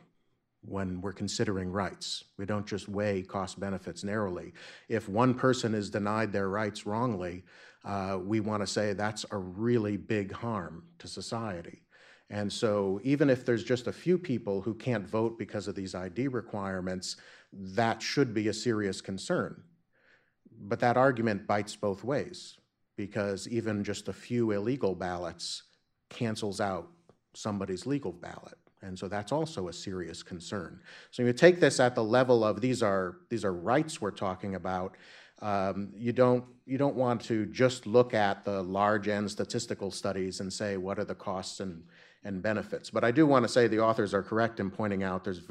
[0.62, 2.24] when we're considering rights.
[2.36, 4.52] We don't just weigh cost benefits narrowly.
[4.88, 7.44] If one person is denied their rights wrongly,
[7.84, 11.82] uh, we want to say that's a really big harm to society.
[12.28, 15.94] And so even if there's just a few people who can't vote because of these
[15.94, 17.16] ID requirements,
[17.52, 19.62] that should be a serious concern.
[20.62, 22.58] But that argument bites both ways
[22.96, 25.62] because even just a few illegal ballots
[26.10, 26.88] cancels out
[27.34, 28.58] somebody's legal ballot.
[28.82, 30.80] And so that's also a serious concern.
[31.10, 34.54] So you take this at the level of these are these are rights we're talking
[34.54, 34.96] about.
[35.42, 40.40] Um, you don't you don't want to just look at the large N statistical studies
[40.40, 41.82] and say what are the costs and
[42.24, 42.90] and benefits.
[42.90, 45.42] But I do want to say the authors are correct in pointing out there's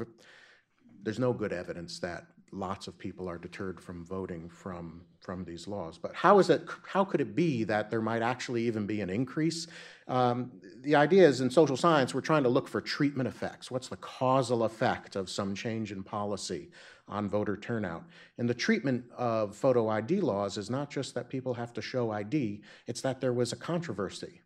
[1.02, 5.68] there's no good evidence that lots of people are deterred from voting from from these
[5.68, 5.98] laws.
[5.98, 6.66] But how is it?
[6.86, 9.66] How could it be that there might actually even be an increase?
[10.08, 13.70] Um, the idea is in social science we're trying to look for treatment effects.
[13.70, 16.70] What's the causal effect of some change in policy
[17.06, 18.04] on voter turnout?
[18.38, 22.10] And the treatment of photo ID laws is not just that people have to show
[22.10, 24.40] ID; it's that there was a controversy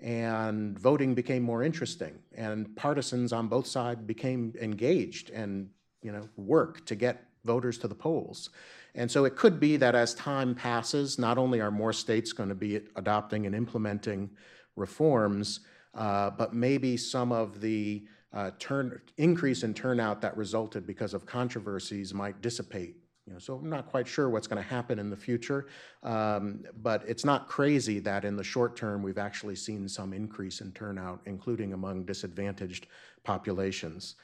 [0.00, 5.70] and voting became more interesting and partisans on both sides became engaged and
[6.02, 8.50] you know work to get voters to the polls
[8.94, 12.48] and so it could be that as time passes not only are more states going
[12.48, 14.28] to be adopting and implementing
[14.74, 15.60] reforms
[15.94, 21.24] uh, but maybe some of the uh, turn increase in turnout that resulted because of
[21.24, 25.10] controversies might dissipate you know, so I'm not quite sure what's going to happen in
[25.10, 25.66] the future,
[26.04, 30.60] um, but it's not crazy that in the short term we've actually seen some increase
[30.60, 32.86] in turnout, including among disadvantaged
[33.24, 34.14] populations.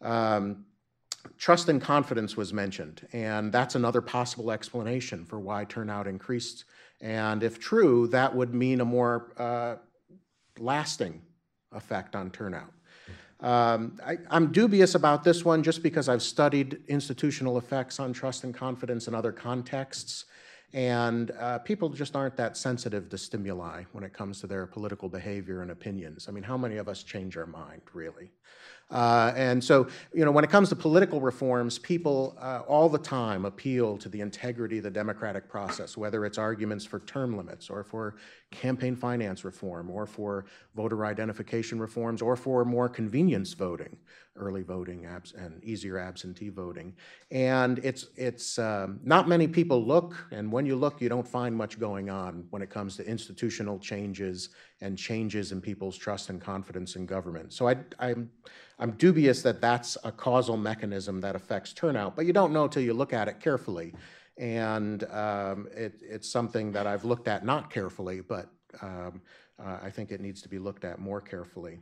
[0.00, 0.64] Um,
[1.36, 6.64] trust and confidence was mentioned, and that's another possible explanation for why turnout increased.
[7.00, 9.76] And if true, that would mean a more uh,
[10.58, 11.22] lasting
[11.72, 12.72] effect on turnout.
[13.40, 18.42] Um, I, am dubious about this one just because I've studied institutional effects on trust
[18.42, 20.24] and confidence in other contexts.
[20.74, 25.08] And uh, people just aren't that sensitive to stimuli when it comes to their political
[25.08, 26.28] behavior and opinions.
[26.28, 28.32] I mean, how many of us change our mind, really?
[28.90, 32.98] Uh, and so, you know, when it comes to political reforms, people uh, all the
[32.98, 37.68] time appeal to the integrity of the democratic process, whether it's arguments for term limits
[37.68, 38.16] or for
[38.50, 43.94] campaign finance reform or for voter identification reforms or for more convenience voting,
[44.36, 46.94] early voting and easier absentee voting.
[47.30, 51.54] And it's, it's um, not many people look, and when you look, you don't find
[51.54, 54.48] much going on when it comes to institutional changes
[54.80, 57.52] and changes in people's trust and confidence in government.
[57.52, 58.30] So I, I'm
[58.78, 62.82] I'm dubious that that's a causal mechanism that affects turnout, but you don't know till
[62.82, 63.92] you look at it carefully.
[64.36, 68.48] And um, it, it's something that I've looked at not carefully, but
[68.80, 69.20] um,
[69.58, 71.80] uh, I think it needs to be looked at more carefully.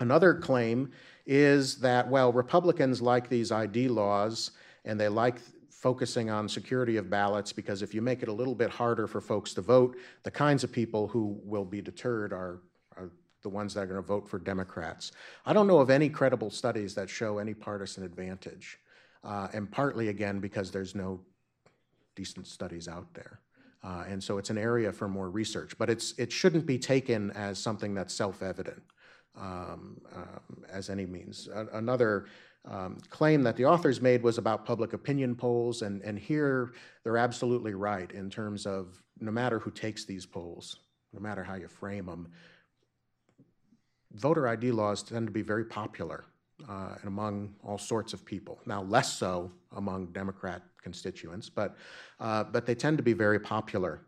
[0.00, 0.90] Another claim
[1.26, 4.52] is that, well, Republicans like these ID laws
[4.84, 5.38] and they like
[5.70, 9.20] focusing on security of ballots because if you make it a little bit harder for
[9.20, 12.60] folks to vote, the kinds of people who will be deterred are
[13.42, 15.12] the ones that are going to vote for Democrats.
[15.46, 18.78] I don't know of any credible studies that show any partisan advantage,
[19.24, 21.20] uh, and partly again because there's no
[22.16, 23.40] decent studies out there.
[23.84, 27.30] Uh, and so it's an area for more research, but it's, it shouldn't be taken
[27.32, 28.82] as something that's self-evident
[29.40, 31.48] um, um, as any means.
[31.54, 32.26] A another
[32.64, 36.72] um, claim that the authors made was about public opinion polls, and, and here
[37.04, 40.80] they're absolutely right in terms of no matter who takes these polls,
[41.12, 42.28] no matter how you frame them,
[44.14, 46.24] voter ID laws tend to be very popular
[46.68, 48.60] uh, and among all sorts of people.
[48.66, 51.76] Now, less so among Democrat constituents, but,
[52.20, 54.00] uh, but they tend to be very popular.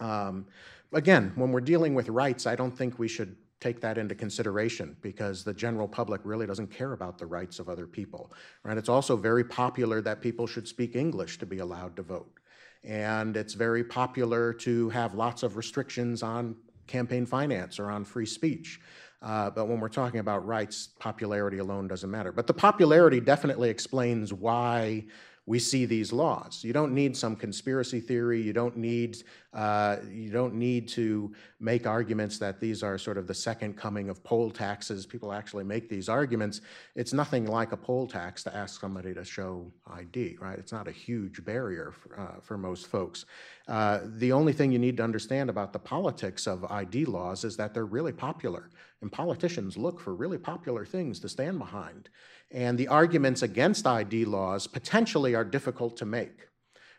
[0.00, 0.46] Um,
[0.92, 4.96] again, when we're dealing with rights, I don't think we should take that into consideration
[5.00, 8.30] because the general public really doesn't care about the rights of other people.
[8.62, 8.76] Right?
[8.76, 12.40] It's also very popular that people should speak English to be allowed to vote.
[12.82, 16.56] And it's very popular to have lots of restrictions on
[16.86, 18.80] campaign finance or on free speech.
[19.24, 22.30] Uh, but when we're talking about rights, popularity alone doesn't matter.
[22.30, 25.04] But the popularity definitely explains why
[25.46, 26.64] we see these laws.
[26.64, 28.40] You don't need some conspiracy theory.
[28.40, 29.22] You don't need
[29.54, 34.08] uh, you don't need to make arguments that these are sort of the second coming
[34.08, 35.06] of poll taxes.
[35.06, 36.60] People actually make these arguments.
[36.96, 40.58] It's nothing like a poll tax to ask somebody to show ID, right?
[40.58, 43.26] It's not a huge barrier for, uh, for most folks.
[43.68, 47.56] Uh, the only thing you need to understand about the politics of ID laws is
[47.56, 48.70] that they're really popular,
[49.04, 52.08] and politicians look for really popular things to stand behind.
[52.50, 56.48] And the arguments against ID laws potentially are difficult to make.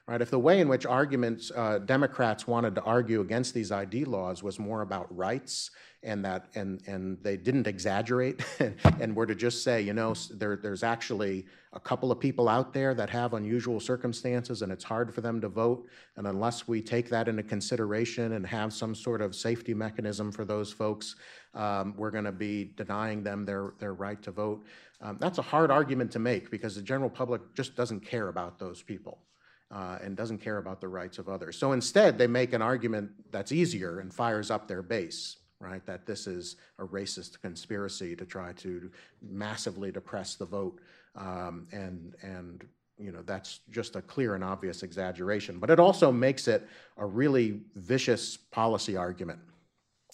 [0.08, 0.22] Right?
[0.22, 4.44] If the way in which arguments uh, Democrats wanted to argue against these ID laws
[4.44, 5.72] was more about rights
[6.06, 8.42] and that and and they didn't exaggerate
[9.02, 12.74] and were to just say, you know, there, there's actually a couple of people out
[12.74, 16.82] there that have unusual circumstances and it's hard for them to vote, and unless we
[16.82, 21.16] take that into consideration and have some sort of safety mechanism for those folks,
[21.56, 24.64] um, we're going to be denying them their their right to vote.
[25.02, 28.60] Um, that's a hard argument to make because the general public just doesn't care about
[28.60, 29.18] those people.
[29.72, 31.58] Uh, and doesn't care about the rights of others.
[31.58, 35.86] So instead, they make an argument that's easier and fires up their base, right?
[35.86, 38.92] That this is a racist conspiracy to try to
[39.22, 40.80] massively depress the vote,
[41.16, 42.66] um, and and
[42.98, 45.60] you know that's just a clear and obvious exaggeration.
[45.60, 49.40] But it also makes it a really vicious policy argument.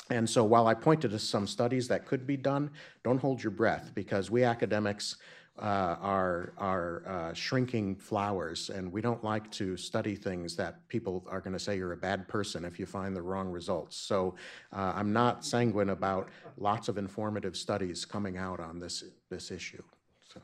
[0.10, 2.70] And so while I pointed to some studies that could be done,
[3.04, 5.16] don't hold your breath because we academics
[5.60, 11.24] uh, are, are uh, shrinking flowers, and we don't like to study things that people
[11.30, 13.98] are going to say you're a bad person if you find the wrong results.
[13.98, 14.36] So
[14.74, 19.84] uh, I'm not sanguine about lots of informative studies coming out on this, this issue.
[20.34, 20.42] So.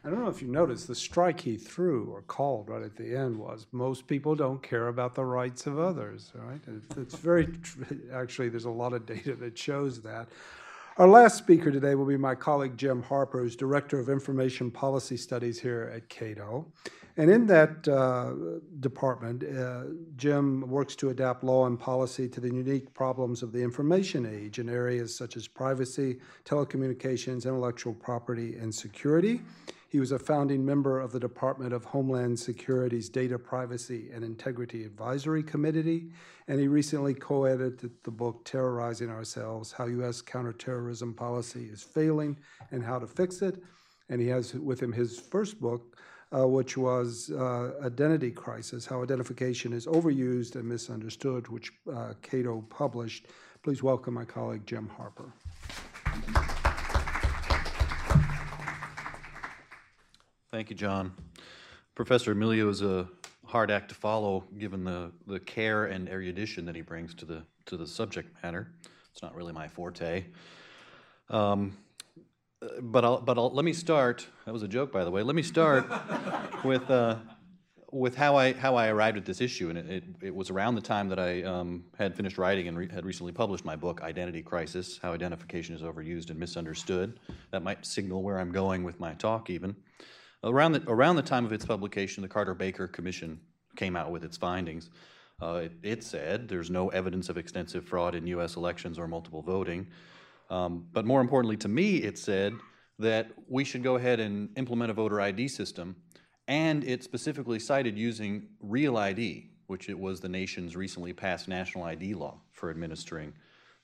[0.11, 3.37] don't know if you noticed, the strike he threw or called right at the end
[3.37, 6.61] was, most people don't care about the rights of others, right?
[6.67, 7.47] It's- very,
[8.13, 10.27] actually, there's a lot of data that shows that.
[10.97, 15.17] Our last speaker today will be my colleague Jim Harper, who's Director of Information Policy
[15.17, 16.65] Studies here at Cato.
[17.17, 18.33] And in that uh,
[18.79, 19.83] department, uh,
[20.15, 24.59] Jim works to adapt law and policy to the unique problems of the information age
[24.59, 29.41] in areas such as privacy, telecommunications, intellectual property, and security.
[29.91, 34.85] He was a founding member of the Department of Homeland Security's Data Privacy and Integrity
[34.85, 36.11] Advisory Committee,
[36.47, 40.21] and he recently co edited the book Terrorizing Ourselves How U.S.
[40.21, 42.37] Counterterrorism Policy is Failing
[42.71, 43.61] and How to Fix It.
[44.07, 45.97] And he has with him his first book,
[46.33, 52.61] uh, which was uh, Identity Crisis How Identification is Overused and Misunderstood, which uh, Cato
[52.69, 53.27] published.
[53.61, 55.33] Please welcome my colleague Jim Harper.
[60.51, 61.13] Thank you, John.
[61.95, 63.07] Professor Milyo is a
[63.45, 67.43] hard act to follow, given the, the care and erudition that he brings to the,
[67.67, 68.67] to the subject matter.
[69.13, 70.25] It's not really my forte.
[71.29, 71.77] Um,
[72.81, 75.37] but I'll, but I'll, let me start, that was a joke, by the way, let
[75.37, 75.85] me start
[76.65, 77.15] with, uh,
[77.93, 79.69] with how I, how I arrived at this issue.
[79.69, 82.77] And it, it, it was around the time that I um, had finished writing and
[82.77, 87.21] re- had recently published my book, Identity Crisis How Identification is Overused and Misunderstood.
[87.51, 89.77] That might signal where I'm going with my talk, even.
[90.43, 93.39] Around the, around the time of its publication, the Carter Baker Commission
[93.75, 94.89] came out with its findings.
[95.41, 98.55] Uh, it, it, said there's no evidence of extensive fraud in U.S.
[98.55, 99.87] elections or multiple voting.
[100.49, 102.53] Um, but more importantly to me, it said
[102.99, 105.95] that we should go ahead and implement a voter ID system.
[106.47, 111.85] And it specifically cited using Real ID, which it was the nation's recently passed national
[111.85, 113.33] ID law for administering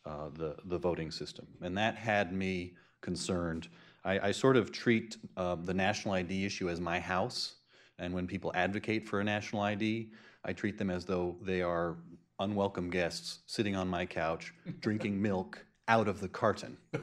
[0.05, 1.47] uh, the, the voting system.
[1.61, 3.69] And that had me concerned
[4.07, 7.55] I, I sort of treat uh, the national ID issue as my house.
[7.99, 10.11] And when people advocate for a national ID,
[10.45, 11.97] I treat them as though they are
[12.39, 16.77] unwelcome guests sitting on my couch, drinking milk out of the carton.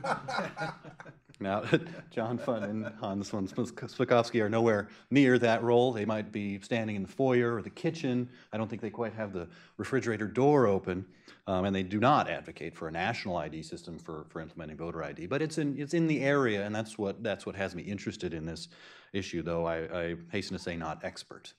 [1.40, 1.64] now,
[2.10, 5.92] John Fund and Hans von Spakovsky are nowhere near that role.
[5.92, 8.28] They might be standing in the foyer or the kitchen.
[8.52, 11.04] I don't think they quite have the refrigerator door open.
[11.46, 15.02] Um, and they do not advocate for a national ID system for, for implementing voter
[15.02, 15.26] ID.
[15.26, 18.32] But it's in, it's in the area, and that's what, that's what has me interested
[18.32, 18.68] in this
[19.12, 21.52] issue, though I, I hasten to say not expert.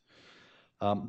[0.81, 1.07] Um,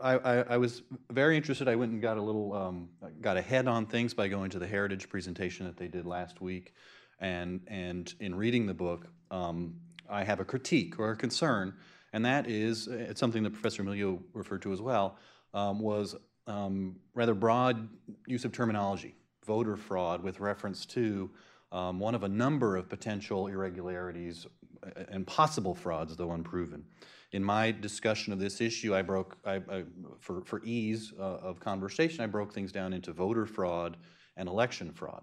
[0.00, 1.66] I, I, I was very interested.
[1.66, 2.88] I went and got a little, um,
[3.20, 6.74] got ahead on things by going to the Heritage presentation that they did last week.
[7.22, 9.76] And, and in reading the book, um,
[10.10, 11.72] I have a critique or a concern,
[12.12, 15.16] and that is, it's something that Professor Milyo referred to as well,
[15.54, 16.16] um, was
[16.46, 17.88] um, rather broad
[18.26, 19.14] use of terminology,
[19.46, 21.30] voter fraud, with reference to
[21.70, 24.46] um, one of a number of potential irregularities
[24.84, 26.84] uh, and possible frauds, though unproven.
[27.30, 29.84] In my discussion of this issue, I broke, I, I,
[30.18, 33.96] for, for ease uh, of conversation, I broke things down into voter fraud
[34.36, 35.22] and election fraud.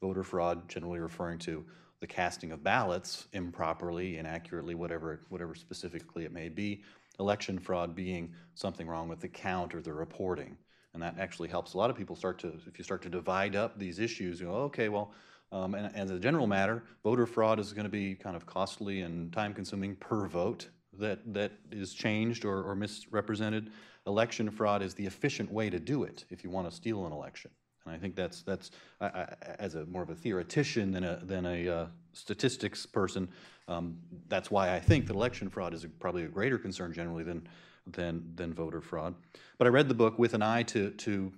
[0.00, 1.64] Voter fraud generally referring to
[2.00, 6.82] the casting of ballots improperly, inaccurately, whatever, whatever specifically it may be.
[7.18, 10.56] Election fraud being something wrong with the count or the reporting.
[10.94, 13.54] And that actually helps a lot of people start to, if you start to divide
[13.54, 15.12] up these issues, you go, okay, well,
[15.52, 18.46] um, and, and as a general matter, voter fraud is going to be kind of
[18.46, 23.70] costly and time consuming per vote that, that is changed or, or misrepresented.
[24.06, 27.12] Election fraud is the efficient way to do it if you want to steal an
[27.12, 27.50] election.
[27.90, 28.70] And I think that's, that's
[29.00, 33.28] I, I, as a more of a theoretician than a, than a uh, statistics person,
[33.68, 33.96] um,
[34.28, 37.46] that's why I think that election fraud is a, probably a greater concern generally than,
[37.86, 39.14] than, than voter fraud.
[39.58, 41.32] But I read the book with an eye to, to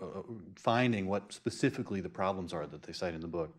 [0.00, 0.04] uh,
[0.56, 3.54] finding what specifically the problems are that they cite in the book.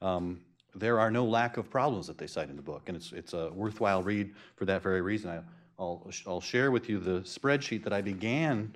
[0.00, 0.40] Um,
[0.74, 3.32] there are no lack of problems that they cite in the book, and it's, it's
[3.32, 5.30] a worthwhile read for that very reason.
[5.30, 5.40] I,
[5.78, 8.74] I'll, I'll share with you the spreadsheet that I began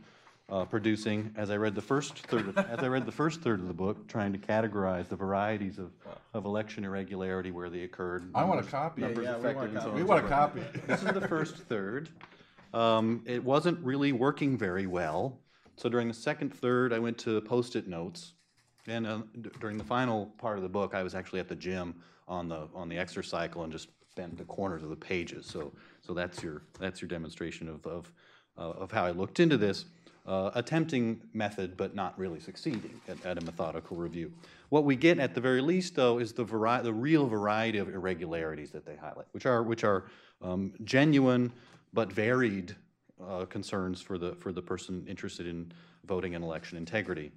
[0.48, 3.60] uh, producing as I read the first third, of, as I read the first third
[3.60, 5.92] of the book, trying to categorize the varieties of,
[6.34, 8.30] of election irregularity where they occurred.
[8.34, 9.00] I want a numbers- copy.
[9.02, 10.32] numbers affected and so on We and want a forth.
[10.32, 10.62] copy.
[10.86, 12.08] This is the first third.
[12.72, 15.38] Um, it wasn't really working very well.
[15.76, 18.32] So during the second third, I went to post-it notes.
[18.86, 21.54] And uh, d- during the final part of the book, I was actually at the
[21.56, 21.94] gym
[22.26, 25.46] on the, on the exercycle and just bent the corners of the pages.
[25.46, 25.72] So,
[26.02, 28.12] so that's your, that's your demonstration of, of,
[28.56, 29.84] uh, of how I looked into this.
[30.28, 34.30] Uh, attempting method, but not really succeeding at, at a methodical review.
[34.68, 37.88] What we get at the very least, though, is the vari- the real variety of
[37.88, 40.04] irregularities that they highlight, which are, which are
[40.42, 41.50] um, genuine
[41.94, 42.76] but varied
[43.26, 45.72] uh, concerns for the, for the person interested in
[46.04, 47.32] voting and election integrity.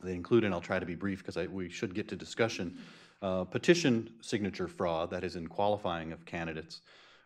[0.00, 2.78] They include, and I'll try to be brief because we should get to discussion,
[3.22, 6.82] uh, petition signature fraud, that is in qualifying of candidates,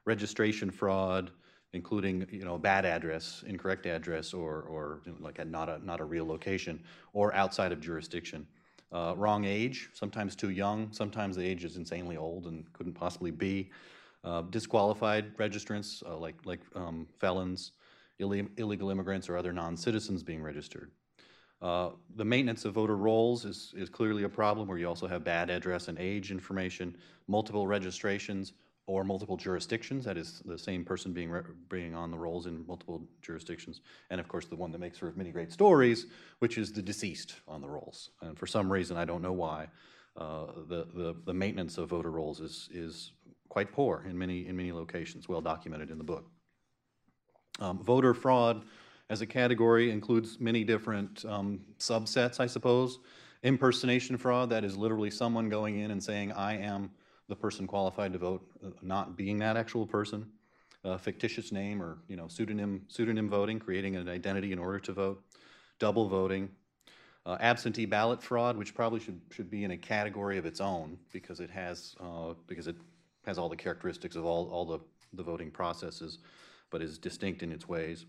[0.06, 1.30] registration fraud,
[1.72, 5.84] including, you know, bad address, incorrect address, or, or you know, like a, not a,
[5.84, 8.46] not a real location, or outside of jurisdiction.
[8.92, 13.30] Uh, wrong age, sometimes too young, sometimes the age is insanely old and couldn't possibly
[13.30, 13.70] be.
[14.22, 17.72] Uh, disqualified registrants, uh, like, like um, felons,
[18.20, 20.90] ille- illegal immigrants, or other non-citizens being registered.
[21.62, 25.24] Uh, The maintenance of voter rolls is, is clearly a problem where you also have
[25.24, 26.96] bad address and age information,
[27.28, 28.52] multiple registrations
[28.86, 31.32] or multiple jurisdictions, that is the same person being,
[31.68, 33.80] being on the rolls in multiple jurisdictions.
[34.10, 36.06] And of course, the one that makes for many great stories,
[36.40, 38.10] which is the deceased on the rolls.
[38.22, 39.68] And for some reason, I don't know why,
[40.16, 43.12] uh, the, the, the maintenance of voter rolls is, is
[43.48, 46.30] quite poor in many, in many locations, well documented in the book.
[47.60, 48.64] Um, voter fraud
[49.10, 52.98] as a category includes many different um, subsets, I suppose.
[53.42, 56.90] Impersonation fraud, that is literally someone going in and saying, I am
[57.32, 60.26] the person qualified to vote, uh, not being that actual person.
[60.98, 65.22] Fictitious name or, you know, pseudonym, pseudonym voting, creating an identity in order to vote.
[65.78, 66.50] Double voting.
[67.24, 70.98] Uh, absentee ballot fraud, which probably should, should be in a category of its own
[71.12, 72.76] because it has, uh, because it
[73.24, 74.80] has all the characteristics of all, all the,
[75.12, 76.18] the voting processes,
[76.70, 78.04] but is distinct in its ways.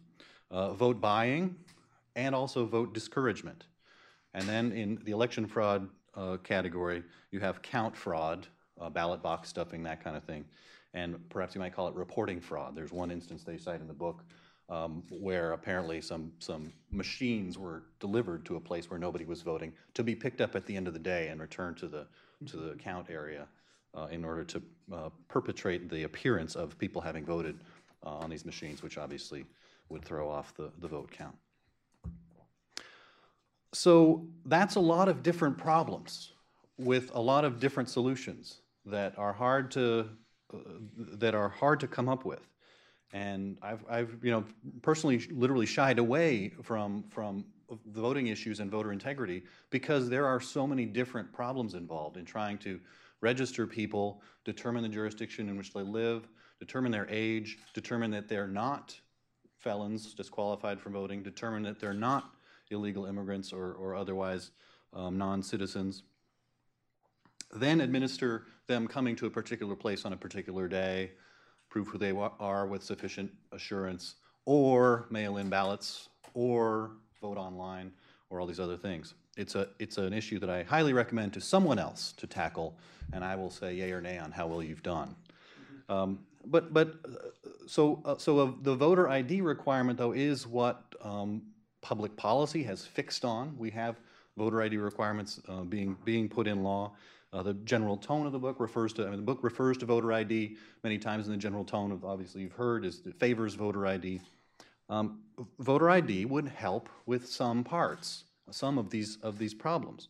[0.49, 1.55] Uh, vote buying
[2.15, 3.65] and also vote discouragement.
[4.33, 8.47] And then in the election fraud uh, category, you have count fraud,
[8.79, 10.45] uh, ballot box stuffing, that kind of thing.
[10.93, 12.75] And perhaps you might call it reporting fraud.
[12.75, 14.23] There's one instance they cite in the book
[14.69, 19.73] um, where apparently some, some machines were delivered to a place where nobody was voting
[19.93, 22.05] to be picked up at the end of the day and returned to the,
[22.45, 23.47] to the count area
[23.95, 24.61] uh, in order to
[24.91, 27.59] uh, perpetrate the appearance of people having voted
[28.05, 29.45] uh, on these machines, which obviously
[29.89, 31.35] would throw off the, the vote count.
[33.73, 36.31] So that's a lot of different problems
[36.77, 40.09] with a lot of different solutions that are hard to
[40.53, 40.57] uh,
[40.97, 42.47] that are hard to come up with.
[43.11, 44.43] And I've, I've you know
[44.81, 47.45] personally literally shied away from from
[47.85, 52.25] the voting issues and voter integrity because there are so many different problems involved in
[52.25, 52.79] trying to
[53.21, 56.27] register people, determine the jurisdiction in which they live,
[56.59, 58.99] determine their age, determine that they're not
[59.57, 62.35] felons disqualified from voting, determine that they're not
[62.69, 64.51] illegal immigrants or, or otherwise
[64.93, 66.03] um, non-citizens,
[67.55, 71.11] then administer them coming to a particular place on a particular day,
[71.69, 76.91] prove who they are with sufficient assurance, or mail-in ballots, or
[77.21, 77.91] vote online,
[78.29, 79.13] or all these other things.
[79.37, 82.77] It's a, it's an issue that I highly recommend to someone else to tackle,
[83.13, 85.15] and I will say yay or nay on how well you've done.
[85.89, 87.29] Um, But, but, uh,
[87.67, 91.41] so, uh, so uh, the voter ID requirement, though, is what um,
[91.81, 93.55] public policy has fixed on.
[93.57, 93.95] We have
[94.35, 96.91] voter ID requirements uh, being, being put in law.
[97.33, 99.85] Uh, The general tone of the book refers to, I mean, the book refers to
[99.85, 103.55] voter ID many times in the general tone of, obviously you've heard, is it favors
[103.55, 104.21] voter ID.
[104.89, 105.19] Um,
[105.59, 110.09] Voter ID would help with some parts, some of these, of these problems.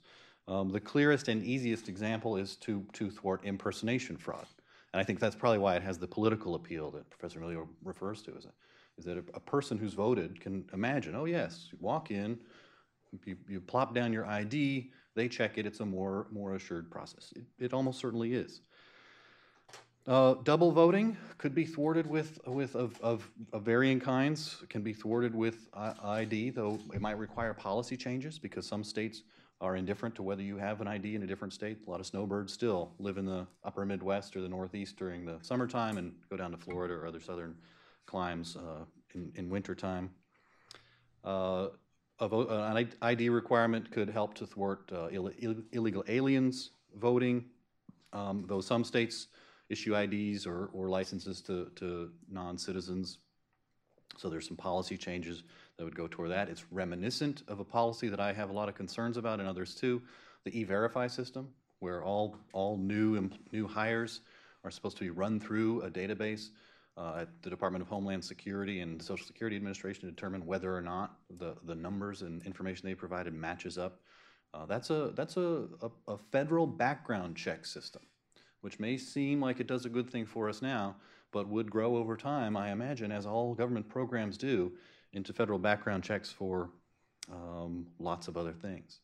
[0.50, 4.46] Um, The clearest and easiest example is to, to thwart impersonation fraud.
[4.94, 8.22] And I think that's probably why it has the political appeal that Professor Milyo refers
[8.24, 8.54] to, is that,
[8.98, 12.38] is that a, a person who's voted can imagine, oh yes, you walk in,
[13.26, 17.34] you, you plop down your ID, they check it, it's a more, more assured process.
[17.36, 18.62] It, it almost certainly is.
[20.06, 24.92] Uh, double voting could be thwarted with, with, of, of, of varying kinds, can be
[24.92, 29.24] thwarted with ID, though it might require policy changes because some states
[29.62, 31.78] are indifferent to whether you have an ID in a different state.
[31.88, 35.38] A lot of snowbirds still live in the upper Midwest or the Northeast during the
[35.42, 37.56] summertime and go down to Florida or other southern
[38.06, 38.84] climes uh,
[39.16, 40.10] in, in wintertime.
[41.24, 41.68] Uh,
[42.20, 45.32] a uh, an ID requirement could help to thwart uh, ill-
[45.72, 47.46] illegal aliens voting,
[48.14, 49.28] um, though some states
[49.70, 53.18] issue IDs or, or licenses to, to non-citizens.
[54.18, 55.44] So there's some policy changes
[55.78, 56.50] that would go toward that.
[56.50, 59.74] It's reminiscent of a policy that I have a lot of concerns about and others
[59.74, 60.02] too,
[60.44, 61.50] the E-Verify system,
[61.80, 64.22] where all, all new, new hires
[64.64, 66.50] are supposed to be run through a database
[66.98, 70.76] uh, at the Department of Homeland Security and the Social Security Administration to determine whether
[70.76, 74.00] or not the, the numbers and information they provided matches up.
[74.54, 78.04] Uh, That's a, that's a, a, a federal background check system,
[78.62, 80.96] which may seem like it does a good thing for us now,
[81.32, 84.74] but would grow over time, I imagine, as all government programs do,
[85.14, 86.70] into federal background checks for
[87.32, 89.00] um, lots of other things.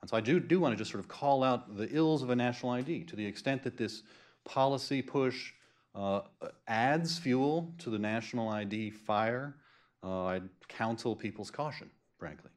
[0.00, 2.30] And so I do, do want to just sort of call out the ills of
[2.30, 4.02] a national ID to the extent that this
[4.44, 5.52] policy push
[5.94, 6.20] uh,
[6.68, 9.56] adds fuel to the national ID fire.
[10.02, 12.50] Uh, I'd counsel people's caution, frankly.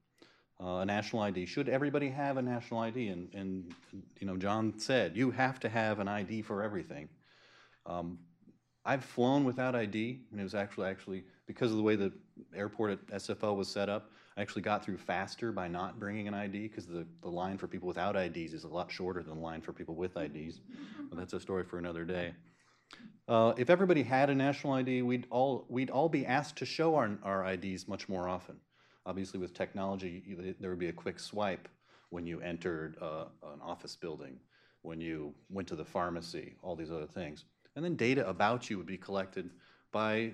[0.62, 3.10] Uh, a national ID, should everybody have a national ID?
[3.10, 3.74] And, and,
[4.20, 7.10] you know, John said, you have to have an ID for everything.
[7.86, 8.20] Um,
[8.86, 12.14] I've flown without ID, and it was actually, actually, because of the way the
[12.56, 16.34] airport at SFO was set up, I actually got through faster by not bringing an
[16.34, 19.42] ID, because the, the line for people without IDs is a lot shorter than the
[19.42, 20.62] line for people with IDs.
[21.10, 22.34] But that's a story for another day.
[23.28, 26.96] Uh, if everybody had a national ID, we'd all, we'd all be asked to show
[26.96, 28.56] our, our IDs much more often.
[29.06, 30.24] Obviously, with technology,
[30.60, 31.68] there would be a quick swipe
[32.10, 34.38] when you entered uh, an office building,
[34.82, 37.46] when you went to the pharmacy, all these other things.
[37.76, 39.50] And then data about you would be collected
[39.92, 40.34] by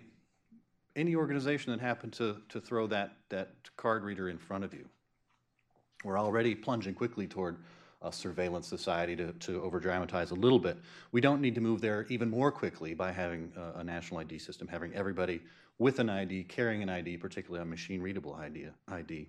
[0.96, 4.86] any organization that happened to, to throw that, that card reader in front of you.
[6.04, 7.58] We're already plunging quickly toward
[8.02, 10.78] a surveillance society to, to over dramatize a little bit.
[11.12, 14.40] We don't need to move there even more quickly by having a, a national ID
[14.40, 15.42] system, having everybody
[15.80, 18.40] with an ID, carrying an ID, particularly a machine readable
[18.88, 19.28] ID.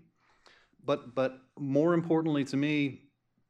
[0.84, 3.02] But, but more importantly to me,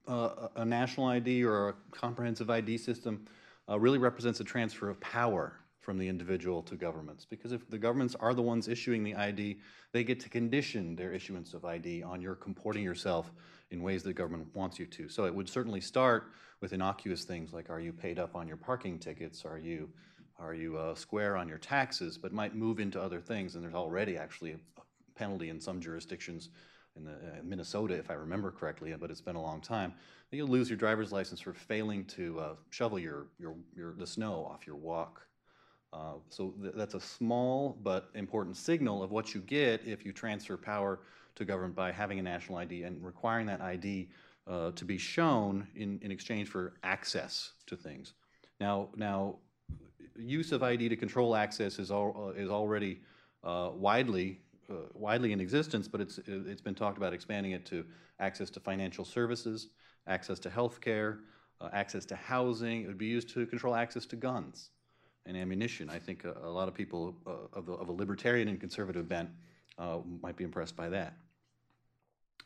[0.09, 3.27] uh, a a national ID or a comprehensive ID system
[3.69, 7.25] uh, really represents a transfer of power from the individual to governments.
[7.25, 9.59] Because if the governments are the ones issuing the ID,
[9.93, 13.33] they get to condition their issuance of ID on your comporting yourself
[13.71, 15.09] in ways the government wants you to.
[15.09, 18.59] So it would certainly start with innocuous things like are you paid up on your
[18.59, 19.45] parking tickets?
[19.45, 19.89] Are you,
[20.39, 22.19] are you uh, square on your taxes?
[22.19, 23.55] But might move into other things.
[23.55, 24.59] And there's already actually a
[25.15, 26.51] penalty in some jurisdictions
[26.97, 29.95] in the, uh, Minnesota, if I remember correctly, but it's been a long time.
[30.31, 34.47] You'll lose your driver's license for failing to uh, shovel your, your, your, the snow
[34.51, 35.23] off your walk.
[35.93, 40.13] Uh, so th- that's a small but important signal of what you get if you
[40.13, 41.01] transfer power
[41.35, 44.09] to government by having a national ID and requiring that ID
[44.47, 48.15] uh, to be shown in, in exchange for access to things.
[48.61, 49.37] Now, now,
[50.17, 53.01] use of ID to control access is, uh, is already
[53.43, 57.85] uh, widely uh, widely in existence, but it's it's been talked about expanding it to
[58.21, 59.71] access to financial services,
[60.07, 61.19] access to healthcare,
[61.61, 62.83] uh, access to housing.
[62.83, 64.71] It would be used to control access to guns
[65.27, 65.91] and ammunition.
[65.91, 69.09] I think a, a lot of people uh, of, the, of a libertarian and conservative
[69.09, 69.31] bent
[69.79, 71.15] uh, might be impressed by that.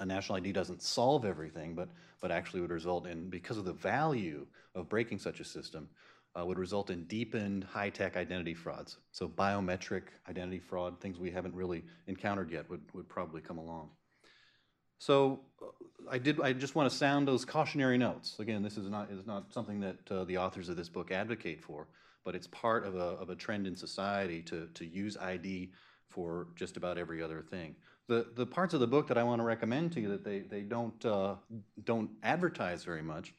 [0.00, 1.88] A national ID doesn't solve everything, but
[2.24, 5.90] but actually would result in because of the value of breaking such a system,
[6.34, 8.96] uh, would result in deepened high-tech identity frauds.
[9.12, 13.90] So biometric identity fraud, things we haven't really encountered yet, would, would probably come along.
[14.96, 15.66] So uh,
[16.10, 16.40] I did.
[16.40, 18.38] I just want to sound those cautionary notes.
[18.38, 21.60] Again, this is not is not something that uh, the authors of this book advocate
[21.60, 21.88] for,
[22.24, 25.70] but it's part of a of a trend in society to to use ID
[26.14, 27.74] for just about every other thing.
[28.06, 30.40] The, the parts of the book that I want to recommend to you that they,
[30.40, 31.34] they don't, uh,
[31.84, 33.34] don't advertise very much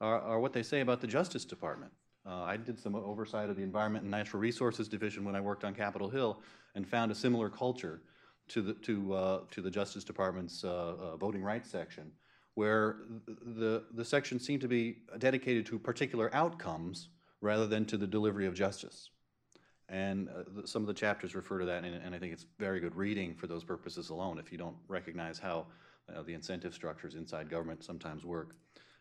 [0.00, 1.90] are, are what they say about the Justice Department.
[2.26, 5.64] Uh, I did some oversight of the Environment and Natural Resources Division when I worked
[5.64, 6.40] on Capitol Hill
[6.74, 8.02] and found a similar culture
[8.48, 12.12] to the, to, uh, to the Justice Department's uh, uh, voting rights section,
[12.54, 17.08] where the, the section seemed to be dedicated to particular outcomes
[17.40, 19.10] rather than to the delivery of justice.
[19.88, 22.78] And uh, some of the chapters refer to that, and, and, I think it's very
[22.78, 25.66] good reading for those purposes alone if you don't recognize how
[26.14, 28.54] uh, the incentive structures inside government sometimes work.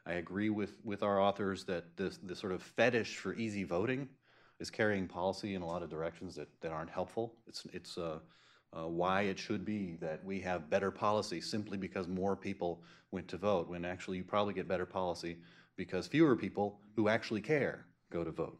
[0.07, 4.09] I agree with, with our authors that this, this sort of fetish for easy voting
[4.59, 7.35] is carrying policy in a lot of directions that, that aren't helpful.
[7.47, 8.17] It's, it's uh,
[8.73, 12.81] uh, why it should be that we have better policy simply because more people
[13.11, 15.37] went to vote, when actually you probably get better policy
[15.75, 18.59] because fewer people who actually care go to vote.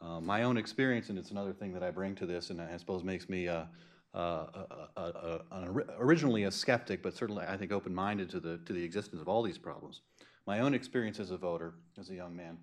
[0.00, 2.76] Uh, my own experience, and it's another thing that I bring to this, and I
[2.76, 3.64] suppose makes me uh,
[4.14, 4.46] uh,
[5.98, 9.42] originally a skeptic, but certainly I think open-minded to the to the existence of all
[9.42, 10.02] these problems.
[10.46, 12.58] My own experience as a voter, as a young man,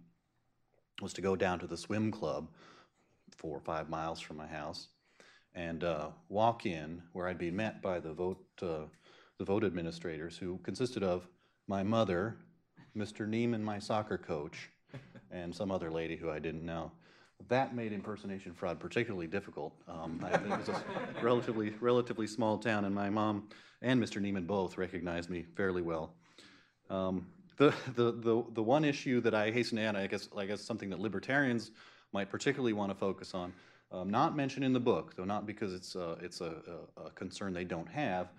[1.02, 2.48] was to go down to the swim club,
[3.36, 4.90] four or five miles from my house,
[5.56, 8.86] and uh, walk in where I'd be met by the vote uh,
[9.40, 11.28] the vote administrators, who consisted of
[11.68, 12.38] my mother,
[12.96, 13.28] Mr.
[13.28, 14.70] Neiman, my soccer coach,
[15.32, 16.92] and some other lady who I didn't know
[17.50, 19.74] that made impersonation fraud particularly difficult.
[19.88, 20.84] Um, I think it was a
[21.22, 23.50] relatively, relatively small town, and my mom
[23.82, 24.22] and Mr.
[24.22, 26.14] Neiman both recognized me fairly well.
[26.90, 27.28] Um,
[27.58, 30.62] the, the, the, the one issue that I hasten to add, I guess, I guess
[30.62, 31.72] something that libertarians
[32.12, 33.54] might particularly want to focus on,
[33.92, 36.56] um, not mentioned in the book, though not because it's, uh, it's a,
[36.98, 38.32] a, a, concern they don't have,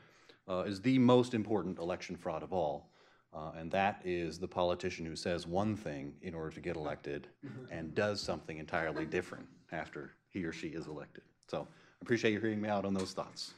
[0.49, 2.91] uh, is the most important election fraud of all,
[3.35, 7.29] uh, and that is the politician who says one thing in order to get elected
[7.71, 11.25] and does something entirely different after he or she is elected.
[11.49, 13.55] So I appreciate you hearing me out on those thoughts.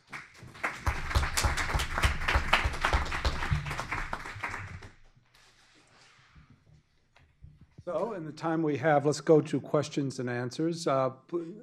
[7.85, 10.87] So in the time we have, let's go to questions and answers.
[10.87, 11.11] Uh,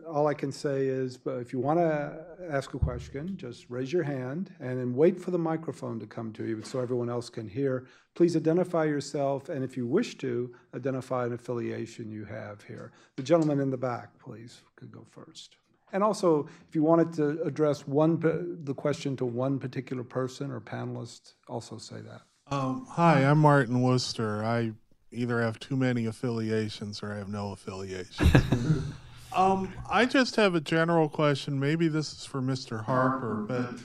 [0.07, 3.91] all I can say is uh, if you want to ask a question, just raise
[3.91, 7.28] your hand and then wait for the microphone to come to you so everyone else
[7.28, 7.88] can hear.
[8.13, 12.91] Please identify yourself and if you wish to, identify an affiliation you have here.
[13.15, 15.55] The gentleman in the back, please, could go first.
[15.91, 18.19] And also, if you wanted to address one
[18.63, 22.22] the question to one particular person or panelist, also say that.
[22.55, 24.43] Um, hi, I'm Martin Worcester.
[24.43, 24.74] I
[25.12, 28.32] either have too many affiliations or I have no affiliations.
[29.36, 31.59] um, I just have a general question.
[31.59, 32.84] Maybe this is for Mr.
[32.84, 33.80] Harper, but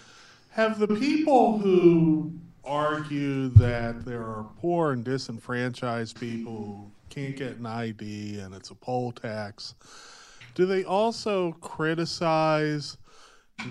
[0.50, 2.32] have the people who
[2.64, 8.70] argue that there are poor and disenfranchised people who can't get an ID and it's
[8.70, 9.74] a poll tax,
[10.54, 12.96] do they also criticize?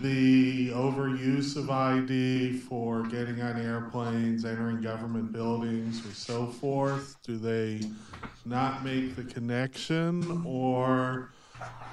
[0.02, 7.18] The overuse of ID for getting on airplanes, entering government buildings, or so forth?
[7.24, 7.82] Do they
[8.46, 11.32] not make the connection, or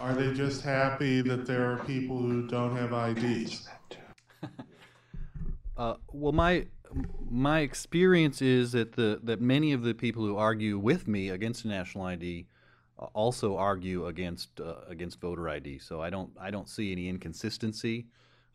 [0.01, 3.69] are they just happy that there are people who don't have IDs?
[5.75, 6.67] Uh, well, my
[7.31, 11.65] my experience is that the that many of the people who argue with me against
[11.65, 12.47] a national ID
[13.15, 15.79] also argue against uh, against voter ID.
[15.79, 18.07] So I don't I don't see any inconsistency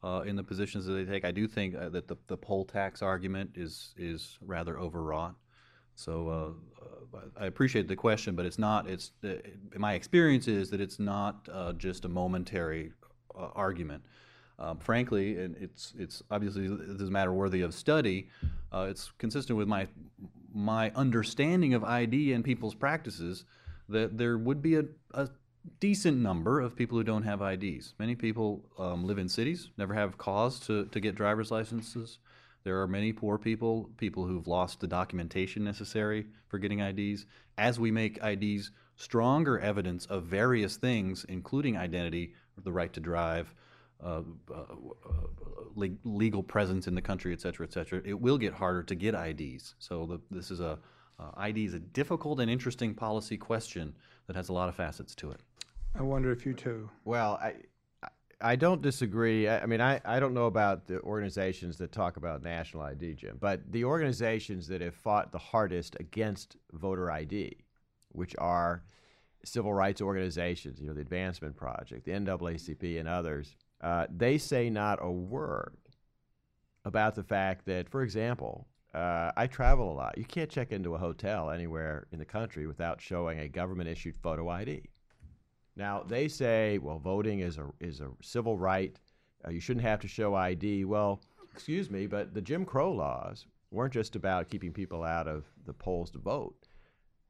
[0.03, 1.25] uh, in the positions that they take.
[1.25, 5.35] I do think uh, that the, the poll tax argument is is rather overwrought.
[5.95, 8.87] So uh, uh, I appreciate the question, but it's not.
[8.87, 9.33] It's uh,
[9.75, 12.93] my experience is that it's not just a momentary
[13.35, 14.03] argument.
[14.59, 18.29] Um, frankly, and it's it's obviously this is a matter worthy of study.
[18.73, 19.87] it's consistent with my
[20.53, 23.45] my understanding of ID and people's practices
[23.89, 25.29] that there would be a, a
[25.79, 27.93] decent number of people who don't have IDs.
[27.99, 32.19] Many people um, live in cities, never have cause to, to get driver's licenses.
[32.63, 37.25] There are many poor people, people who've lost the documentation necessary for getting IDs.
[37.57, 42.33] As we make IDs stronger evidence of various things, including identity,
[42.63, 43.53] the right to drive,
[44.03, 48.53] uh, uh, uh, legal presence in the country, et cetera, et cetera, it will get
[48.53, 49.75] harder to get IDs.
[49.79, 50.77] So the, this is a
[51.19, 53.95] uh, ID is a difficult and interesting policy question
[54.27, 55.41] that has a lot of facets to it.
[55.95, 56.89] I wonder if you too.
[57.05, 57.55] Well, I,
[58.39, 59.47] I don't disagree.
[59.47, 63.15] I, I mean, I, I don't know about the organizations that talk about national ID,
[63.15, 67.57] Jim, but the organizations that have fought the hardest against voter ID,
[68.09, 68.83] which are
[69.43, 74.69] civil rights organizations, you know, the Advancement Project, the NAACP, and others, uh, they say
[74.69, 75.77] not a word
[76.85, 80.17] about the fact that, for example, uh, I travel a lot.
[80.17, 84.17] You can't check into a hotel anywhere in the country without showing a government issued
[84.17, 84.83] photo ID.
[85.75, 88.97] Now they say, well, voting is a is a civil right
[89.45, 90.85] uh, you shouldn't have to show ID.
[90.85, 95.45] Well, excuse me, but the Jim Crow laws weren't just about keeping people out of
[95.65, 96.67] the polls to vote.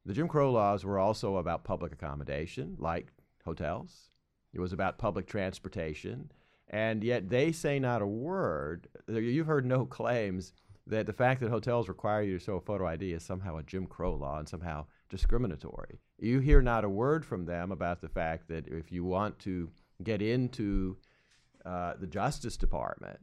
[0.06, 3.12] The Jim Crow laws were also about public accommodation, like
[3.44, 4.10] hotels.
[4.54, 6.32] It was about public transportation.
[6.70, 8.88] And yet they say not a word.
[9.08, 10.52] You've heard no claims
[10.88, 13.62] that the fact that hotels require you to show a photo ID is somehow a
[13.62, 16.00] Jim Crow law and somehow discriminatory.
[16.18, 19.70] You hear not a word from them about the fact that if you want to
[20.02, 20.96] get into
[21.64, 23.18] uh, the Justice Department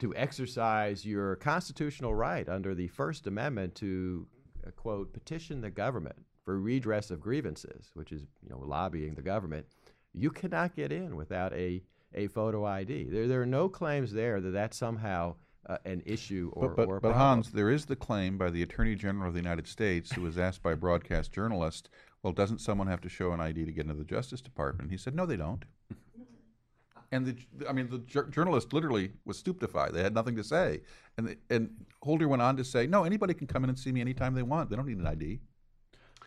[0.00, 4.26] to exercise your constitutional right under the First Amendment to,
[4.66, 9.22] uh, quote, petition the government for redress of grievances, which is, you know, lobbying the
[9.22, 9.66] government,
[10.12, 13.04] you cannot get in without a, a photo ID.
[13.04, 15.36] There, there are no claims there that that somehow
[15.66, 17.16] uh, an issue or, But, or a but, but.
[17.16, 20.38] Hans, there is the claim by the Attorney General of the United States, who was
[20.38, 21.88] asked by a broadcast journalist,
[22.22, 24.90] well, doesn't someone have to show an ID to get into the Justice Department?
[24.90, 25.64] He said, no, they don't.
[27.12, 29.92] And the, I mean, the jour- journalist literally was stupefied.
[29.92, 30.80] They had nothing to say.
[31.16, 31.70] And, the, and
[32.02, 34.42] Holder went on to say, no, anybody can come in and see me anytime they
[34.42, 34.70] want.
[34.70, 35.40] They don't need an ID.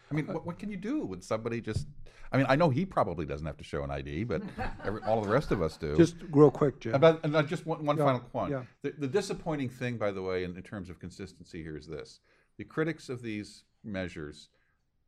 [0.10, 1.88] I mean, what, what can you do when somebody just,
[2.32, 4.42] I mean, I know he probably doesn't have to show an ID, but
[4.86, 5.96] every, all the rest of us do.
[5.96, 6.94] Just real quick, Jim.
[6.94, 8.52] And, but, and uh, just one, one Yeah, final point.
[8.52, 8.64] yeah.
[8.84, 12.20] The, the disappointing thing, by the way, in, in terms of consistency here is this.
[12.58, 14.50] The critics of these measures,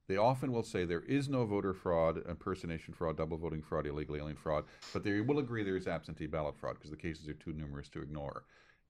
[0.08, 4.18] they often will say there is no voter fraud, impersonation fraud, double voting fraud, illegal
[4.18, 7.34] alien fraud, but they will agree there is absentee ballot fraud because the cases are
[7.34, 8.44] too numerous to ignore.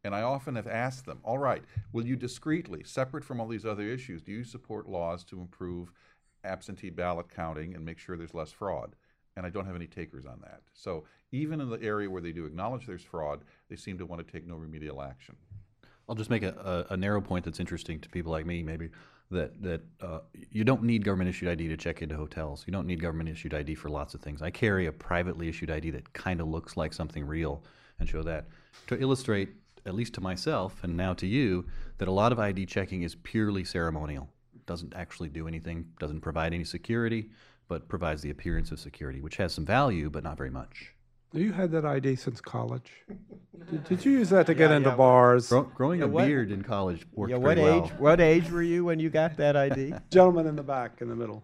[0.03, 3.65] And I often have asked them, all right, will you discreetly, separate from all these
[3.65, 5.91] other issues, do you support laws to improve
[6.45, 8.95] absentee ballot counting and make sure there's less fraud?
[9.35, 10.61] And I don't have any takers on that.
[10.73, 14.25] So even in the area where they do acknowledge there's fraud, they seem to want
[14.25, 15.35] to take no remedial action.
[16.07, 18.89] I'll just make a, a, a narrow point that's interesting to people like me, maybe
[19.31, 20.19] that that uh,
[20.51, 22.63] you don't need government issued ID to check into hotels.
[22.65, 24.41] You don't need government issued ID for lots of things.
[24.41, 27.63] I carry a privately issued ID that kind of looks like something real,
[27.99, 28.47] and show that
[28.87, 29.49] to illustrate,
[29.85, 31.65] at least to myself and now to you,
[31.97, 34.29] that a lot of ID checking is purely ceremonial.
[34.65, 35.87] Doesn't actually do anything.
[35.99, 37.29] Doesn't provide any security,
[37.67, 40.93] but provides the appearance of security, which has some value, but not very much.
[41.31, 42.91] You had that ID since college.
[43.69, 45.49] Did, did you use that to get into bars?
[45.49, 47.85] Grow, growing Yeah, a what- beard in college worked yeah, what pretty well.
[47.85, 47.91] age?
[47.99, 49.93] What age were you when you got that ID?
[50.11, 51.43] Gentleman in the back, in the middle.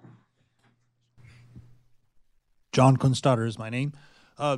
[2.72, 3.94] John Kunstadter is my name.
[4.38, 4.58] Uh,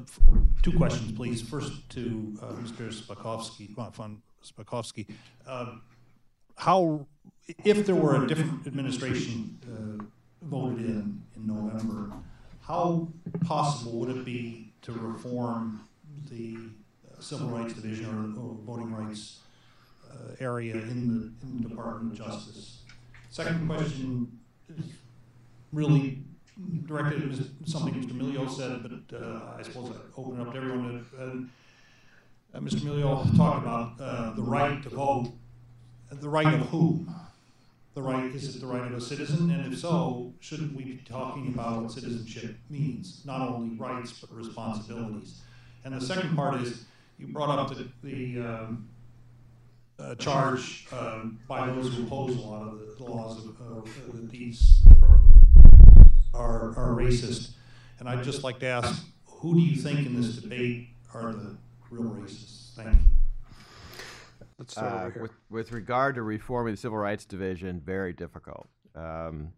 [0.63, 1.41] Two questions, please.
[1.41, 2.91] First to uh, Mr.
[2.91, 5.07] Spakovsky, uh, von Spakovsky.
[5.45, 5.75] Uh,
[6.55, 7.05] How,
[7.63, 10.03] if there were a different administration uh,
[10.41, 12.11] voted in in November,
[12.61, 13.07] how
[13.45, 15.81] possible would it be to reform
[16.31, 19.39] the uh, Civil Rights Division or or voting rights
[20.09, 22.79] uh, area in the in the Department of Justice?
[23.29, 24.85] Second question is
[25.71, 26.23] really
[26.85, 28.11] directed at something Mr.
[28.11, 31.05] Milyo said, but uh, I suppose I open it up to everyone.
[31.17, 32.79] Uh, uh, Mr.
[32.81, 35.31] Milyo talked about uh, the right to vote.
[36.11, 37.13] The right of whom?
[37.93, 39.51] The right, is it the right of a citizen?
[39.51, 43.23] And if so, shouldn't we be talking about what citizenship means?
[43.25, 45.41] Not only rights, but responsibilities.
[45.83, 46.85] And the second part is,
[47.17, 48.87] you brought up the, the um,
[49.99, 53.81] uh, charge um, by those who oppose a lot of the- laws of, uh,
[54.29, 54.79] these
[56.33, 57.51] are, are racist.
[57.99, 61.57] And I'd just like to ask, who do you think in this debate are the
[61.89, 62.73] real racists?
[62.75, 62.99] Thank you.
[64.59, 65.21] Let's start Uh, over here.
[65.21, 68.67] with, with regard to reforming the Civil Rights Division, very difficult.
[68.95, 69.53] Um,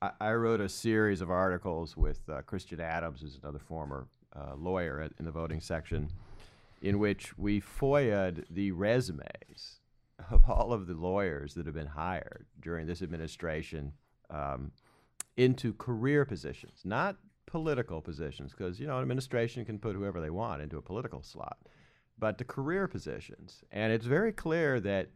[0.00, 4.54] I, I wrote a series of articles with uh, Christian Adams, who's another former uh,
[4.56, 6.10] lawyer at, in the voting section,
[6.82, 9.80] in which we FOIA'd the resumes
[10.30, 13.92] of all of the lawyers that have been hired during this administration
[14.30, 14.70] um,
[15.38, 17.16] into career positions, not
[17.46, 21.22] political positions, because you know an administration can put whoever they want into a political
[21.22, 21.56] slot,
[22.18, 23.62] but the career positions.
[23.70, 25.08] And it's very clear that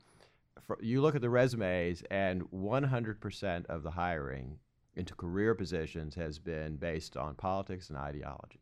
[0.62, 4.58] for, you look at the resumes, and 100% of the hiring
[4.94, 8.60] into career positions has been based on politics and ideology.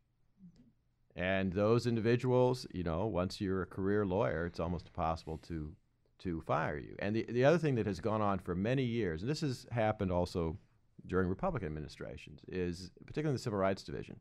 [1.15, 5.73] And those individuals, you know, once you're a career lawyer, it's almost impossible to
[6.19, 6.95] to fire you.
[6.99, 9.67] And the the other thing that has gone on for many years, and this has
[9.71, 10.57] happened also
[11.07, 14.19] during Republican administrations, is particularly in the Civil Rights Division,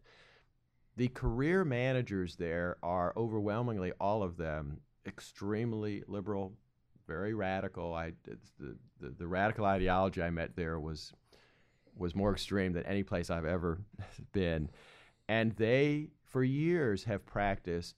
[0.97, 6.53] the career managers there are overwhelmingly all of them extremely liberal,
[7.07, 7.95] very radical.
[7.95, 11.13] I the, the the radical ideology I met there was
[11.97, 13.81] was more extreme than any place I've ever
[14.33, 14.71] been,
[15.29, 17.97] and they for years have practiced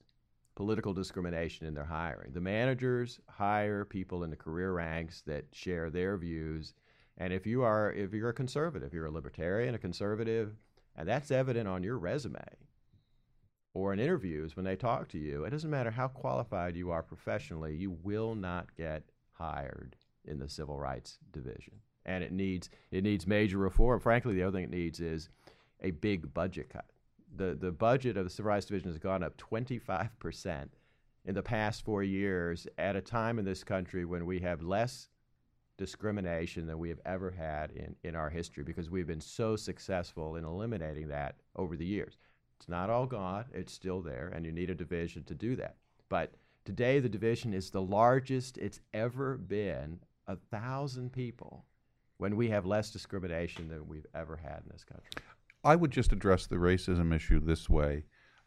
[0.55, 2.33] political discrimination in their hiring.
[2.33, 6.75] The managers hire people in the career ranks that share their views,
[7.23, 10.57] and if you are if you're a conservative, you're a libertarian, a conservative,
[10.97, 12.43] and that's evident on your resume,
[13.75, 17.03] or in interviews when they talk to you, it doesn't matter how qualified you are
[17.03, 19.95] professionally, you will not get hired
[20.25, 21.75] in the civil rights division.
[22.05, 24.01] And it needs it needs major reform.
[24.01, 25.29] Frankly, the other thing it needs is
[25.81, 26.87] a big budget cut.
[27.37, 30.73] The the budget of the civil rights division has gone up 25 percent
[31.25, 35.09] in the past four years at a time in this country when we have less
[35.83, 40.37] discrimination than we have ever had in, in our history because we've been so successful
[40.37, 42.19] in eliminating that over the years.
[42.57, 45.75] It's not all gone, it's still there, and you need a division to do that.
[46.09, 46.35] But
[46.65, 49.99] today, the division is the largest it's ever been
[50.29, 51.65] a thousand people
[52.19, 55.11] when we have less discrimination than we've ever had in this country.
[55.65, 58.05] I would just address the racism issue this way.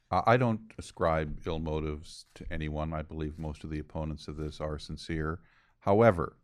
[0.09, 2.93] I don't ascribe ill motives to anyone.
[2.93, 5.39] I believe most of the opponents of this are sincere.
[5.85, 6.37] However,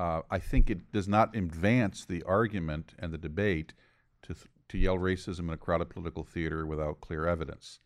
[0.00, 3.74] uh, I think it does not advance the argument and the debate
[4.22, 4.34] to,
[4.70, 7.80] to yell racism in a crowded political theater without clear evidence.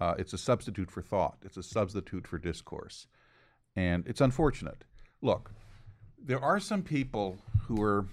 [0.00, 3.06] Uh, it's a substitute for thought, it's a substitute for discourse.
[3.76, 4.84] And it's unfortunate.
[5.20, 5.52] Look,
[6.18, 8.06] there are some people who are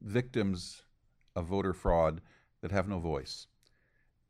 [0.00, 0.82] victims
[1.34, 2.20] of voter fraud
[2.60, 3.48] that have no voice.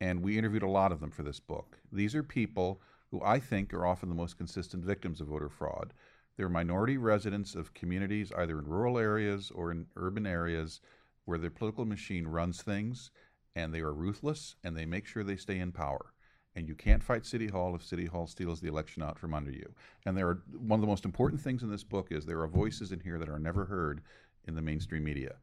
[0.01, 1.77] And we interviewed a lot of them for this book.
[1.91, 2.81] These are people
[3.11, 5.93] who I think are often the most consistent victims of voter fraud.
[6.39, 10.79] They're minority residents of communities, either in rural areas or in urban areas,
[11.25, 13.11] where the political machine runs things
[13.57, 16.13] and they are ruthless and they make sure they stay in power.
[16.55, 19.51] And you can't fight City Hall if City Hall steals the election out from under
[19.51, 19.73] you.
[20.05, 22.47] And there are one of the most important things in this book is there are
[22.47, 23.99] voices in here that are never heard
[24.47, 25.35] in the mainstream media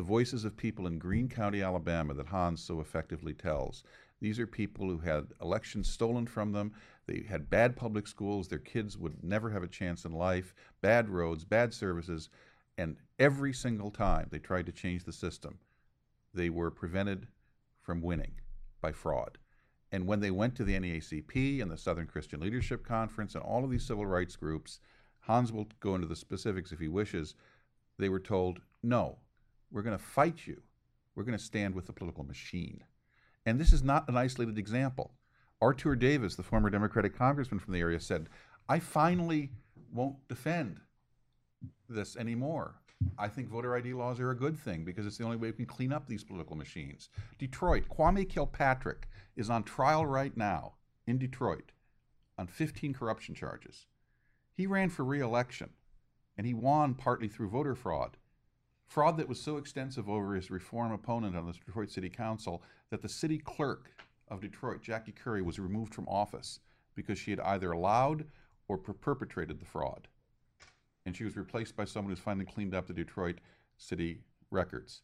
[0.00, 3.84] the voices of people in Greene County, Alabama, that Hans so effectively tells.
[4.20, 6.72] These are people who had elections stolen from them.
[7.06, 8.48] They had bad public schools.
[8.48, 12.28] Their kids would never have a chance in life, bad roads, bad services.
[12.76, 15.58] And every single time they tried to change the system,
[16.34, 17.26] they were prevented
[17.80, 18.32] from winning
[18.80, 19.38] by fraud.
[19.92, 23.64] And when they went to the NAACP and the Southern Christian Leadership Conference and all
[23.64, 24.80] of these civil rights groups,
[25.20, 27.34] Hans will go into the specifics if he wishes.
[27.98, 29.18] They were told, no,
[29.70, 30.62] we're going to fight you.
[31.14, 32.84] We're going to stand with the political machine.
[33.46, 35.12] And this is not an isolated example.
[35.60, 38.28] Artur Davis, the former Democratic congressman from the area, said,
[38.68, 39.50] I finally
[39.92, 40.80] won't defend
[41.88, 42.76] this anymore.
[43.18, 45.56] I think voter ID laws are a good thing because it's the only way we
[45.56, 47.08] can clean up these political machines.
[47.38, 50.74] Detroit, Kwame Kilpatrick is on trial right now
[51.06, 51.72] in Detroit
[52.38, 53.86] on 15 corruption charges.
[54.52, 55.70] He ran for re election
[56.36, 58.16] and he won partly through voter fraud.
[58.90, 62.60] Fraud that was so extensive over his reform opponent on the Detroit City Council
[62.90, 63.92] that the city clerk
[64.26, 66.58] of Detroit, Jackie Currie, was removed from office
[66.96, 68.24] because she had either allowed
[68.66, 70.08] or per- perpetrated the fraud.
[71.06, 73.38] And she was replaced by someone who's finally cleaned up the Detroit
[73.76, 75.02] city records.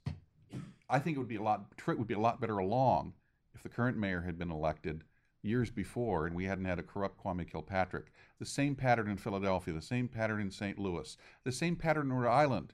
[0.90, 3.12] I think it would be a lot Detroit would be a lot better along
[3.54, 5.04] if the current mayor had been elected
[5.42, 8.06] years before and we hadn't had a corrupt Kwame Kilpatrick.
[8.40, 10.76] The same pattern in Philadelphia, the same pattern in St.
[10.76, 12.72] Louis, the same pattern in Rhode Island.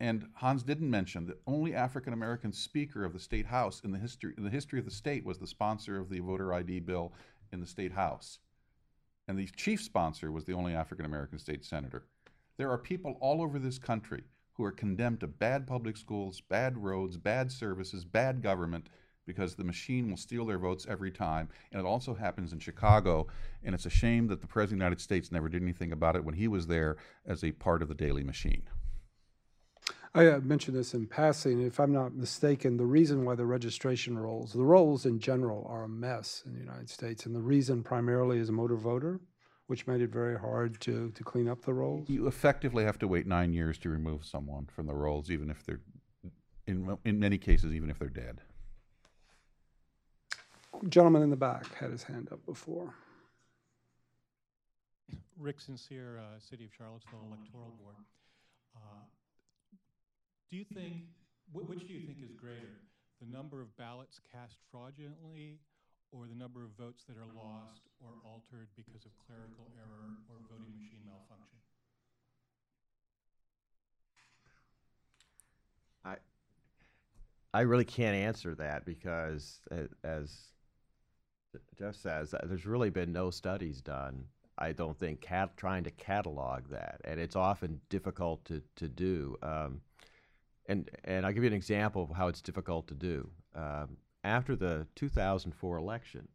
[0.00, 3.98] And Hans didn't mention that only African American speaker of the state house in the
[3.98, 7.12] history in the history of the state was the sponsor of the voter ID bill
[7.52, 8.38] in the state house.
[9.28, 12.06] And the chief sponsor was the only African American state senator.
[12.56, 16.76] There are people all over this country who are condemned to bad public schools, bad
[16.78, 18.88] roads, bad services, bad government
[19.26, 21.48] because the machine will steal their votes every time.
[21.72, 23.26] And it also happens in Chicago.
[23.62, 26.16] And it's a shame that the President of the United States never did anything about
[26.16, 26.96] it when he was there
[27.26, 28.62] as a part of the Daley machine.
[30.16, 31.60] I uh, mentioned this in passing.
[31.60, 35.82] If I'm not mistaken, the reason why the registration rolls, the rolls in general are
[35.82, 37.26] a mess in the United States.
[37.26, 39.20] And the reason primarily is motor voter,
[39.66, 42.08] which made it very hard to, to clean up the rolls.
[42.08, 45.64] You effectively have to wait nine years to remove someone from the rolls, even if
[45.66, 45.80] they're,
[46.68, 48.40] in, in many cases, even if they're dead.
[50.88, 52.94] Gentleman in the back had his hand up before.
[55.40, 57.96] Rick Sincere, uh, City of Charlottesville Electoral Board.
[60.54, 61.02] Do you think,
[61.52, 62.78] wh- which do you think is greater?
[63.20, 65.58] The number of ballots cast fraudulently
[66.12, 70.36] or the number of votes that are lost or altered because of clerical error or
[70.48, 71.58] voting machine malfunction?
[76.04, 76.18] I
[77.52, 79.58] I really can't answer that because,
[80.04, 80.52] as
[81.76, 84.26] Jeff says, uh, there's really been no studies done.
[84.56, 89.36] I don't think cat, trying to catalog that, and it's often difficult to to do.
[89.42, 89.80] Um,
[90.66, 93.30] and and I'll give you an example of how it's difficult to do.
[93.54, 96.28] Um, after the 2004 election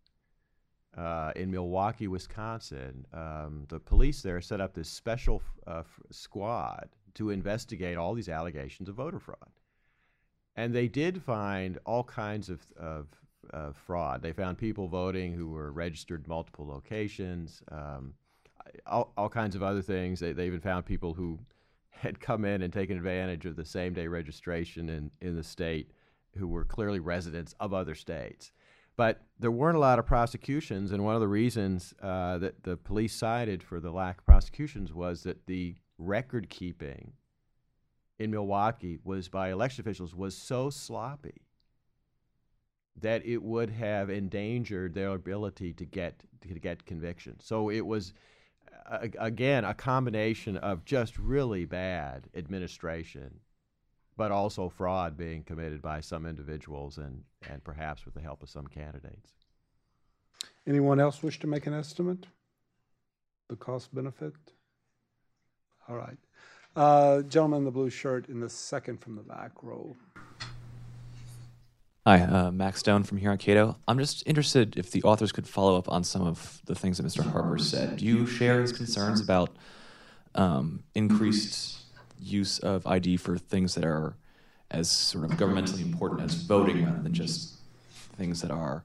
[0.98, 7.32] uh, in Milwaukee, Wisconsin, um, the police there set up this special uh, squad to
[7.32, 9.38] investigate all these allegations of voter fraud.
[10.56, 13.08] And they did find all kinds of, of
[13.54, 14.22] uh, fraud.
[14.22, 18.14] They found people voting who were registered multiple locations, um,
[18.86, 20.20] all, all kinds of other things.
[20.20, 21.40] They, they even found people who
[22.02, 25.92] had come in and taken advantage of the same day registration in, in the state
[26.38, 28.52] who were clearly residents of other states.
[28.96, 32.78] But there weren't a lot of prosecutions, and one of the reasons uh, that the
[32.78, 37.14] police cited for the lack of prosecutions was that the record keeping
[38.18, 41.42] in Milwaukee was by election officials was so sloppy
[43.00, 47.44] that it would have endangered their ability to get to get convictions.
[47.46, 48.14] So it was
[49.20, 53.40] again a combination of just really bad administration
[54.20, 58.50] but also fraud being committed by some individuals and, and perhaps with the help of
[58.50, 59.32] some candidates.
[60.68, 62.26] Anyone else wish to make an estimate?
[63.48, 64.34] The cost benefit?
[65.88, 66.18] All right.
[66.76, 69.96] Uh, Gentleman in the blue shirt in the second from the back row.
[72.10, 73.78] Hi, uh, Max Stone from here on Cato.
[73.88, 77.06] I'm just interested if the authors could follow up on some of the things that
[77.06, 77.24] Mr.
[77.24, 77.98] Harper said.
[77.98, 79.56] Do you share his concerns about
[80.34, 81.78] um, increased
[82.20, 84.16] use of ID for things that are
[84.72, 87.60] as sort of governmentally important as voting rather than just
[88.18, 88.84] things that are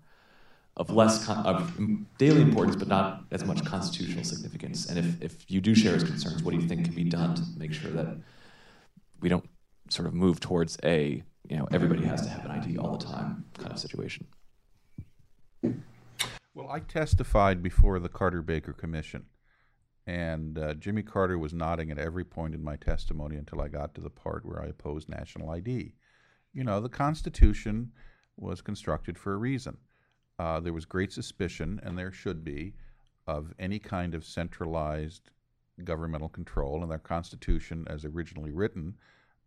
[0.76, 1.78] of less con- of
[2.18, 4.90] daily importance but not as much constitutional significance.
[4.90, 7.34] And if, if you do share his concerns, what do you think can be done
[7.36, 8.18] to make sure that
[9.22, 9.48] we don't
[9.88, 13.04] sort of move towards a, you know, everybody has to have an ID all the
[13.04, 14.26] time kind of situation?
[16.54, 19.26] Well, I testified before the Carter Baker Commission.
[20.06, 23.94] And uh, Jimmy Carter was nodding at every point in my testimony until I got
[23.94, 25.94] to the part where I opposed national ID.
[26.52, 27.90] You know, the Constitution
[28.36, 29.76] was constructed for a reason.
[30.38, 32.74] Uh, there was great suspicion, and there should be,
[33.26, 35.30] of any kind of centralized
[35.82, 38.94] governmental control, and our Constitution, as originally written,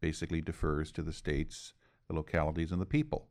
[0.02, 1.74] basically defers to the states,
[2.07, 3.27] the localities, and the people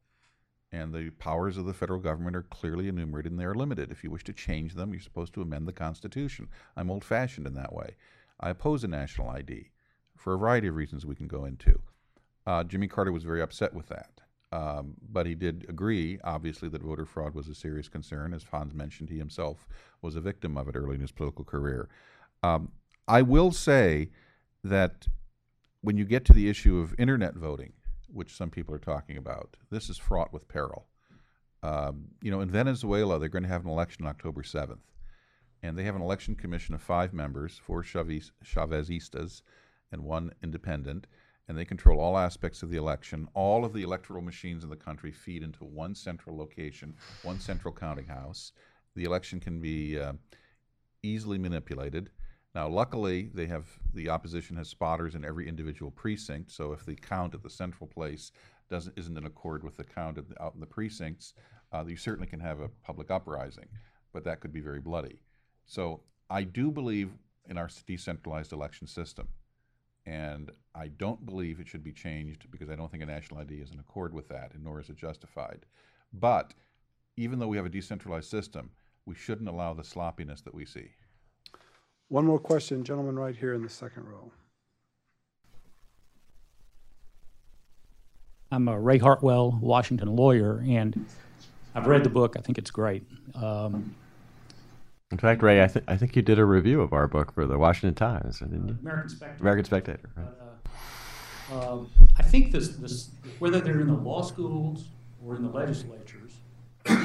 [0.72, 3.90] and the powers of the federal government are clearly enumerated and they are limited.
[3.90, 6.48] If you wish to change them, you're supposed to amend the Constitution.
[6.76, 7.96] I'm old fashioned in that way.
[8.40, 9.70] I oppose a national ID
[10.16, 11.80] for a variety of reasons we can go into.
[12.46, 14.20] Uh, Jimmy Carter was very upset with that.
[14.52, 18.32] Um, but he did agree, obviously, that voter fraud was a serious concern.
[18.32, 19.66] As Hans mentioned, he himself
[20.02, 21.88] was a victim of it early in his political career.
[22.42, 22.70] Um,
[23.08, 24.10] I will say
[24.62, 25.08] that
[25.80, 27.72] when you get to the issue of internet voting,
[28.12, 30.86] which some people are talking about, this is fraught with peril.
[31.62, 34.78] Um, you know, in Venezuela, they're going to have an election on October 7th.
[35.62, 39.42] And they have an election commission of five members, four Chavez, Chavezistas
[39.90, 41.06] and one independent.
[41.48, 43.28] And they control all aspects of the election.
[43.34, 47.72] All of the electoral machines in the country feed into one central location, one central
[47.72, 48.52] counting house.
[48.94, 50.14] The election can be uh,
[51.02, 52.10] easily manipulated.
[52.56, 56.50] Now, luckily, they have the opposition has spotters in every individual precinct.
[56.50, 58.32] So if the count at the central place
[58.70, 61.34] doesn't isn't in accord with the count the, out in the precincts,
[61.74, 63.68] uh, you certainly can have a public uprising,
[64.14, 65.20] but that could be very bloody.
[65.66, 66.00] So
[66.30, 67.10] I do believe
[67.46, 69.28] in our decentralized election system,
[70.06, 73.56] and I don't believe it should be changed because I don't think a national ID
[73.56, 75.66] is in accord with that, and nor is it justified.
[76.10, 76.54] But
[77.18, 78.70] even though we have a decentralized system,
[79.04, 80.92] we shouldn't allow the sloppiness that we see.
[82.08, 84.30] One more question, gentleman right here in the second row.
[88.52, 91.06] I'm a Ray Hartwell, Washington lawyer, and
[91.74, 92.36] I've read the book.
[92.38, 93.02] I think it's great.
[93.34, 93.96] Um,
[95.10, 97.44] In fact, Ray, I, th- I think you did a review of our book for
[97.44, 98.78] the Washington Times, didn't you?
[98.80, 99.40] American Spectator.
[99.40, 100.10] American Spectator.
[100.16, 100.26] Right?
[101.50, 103.10] Uh, um, I think this, this,
[103.40, 104.84] whether they're in the law schools
[105.24, 106.34] or in the legislatures,
[106.86, 107.04] uh,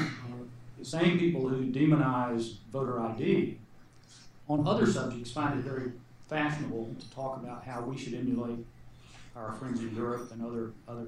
[0.78, 3.57] the same people who demonize voter ID
[4.52, 5.91] on other subjects find it very
[6.28, 8.65] fashionable to talk about how we should emulate
[9.36, 11.07] our friends in Europe and other other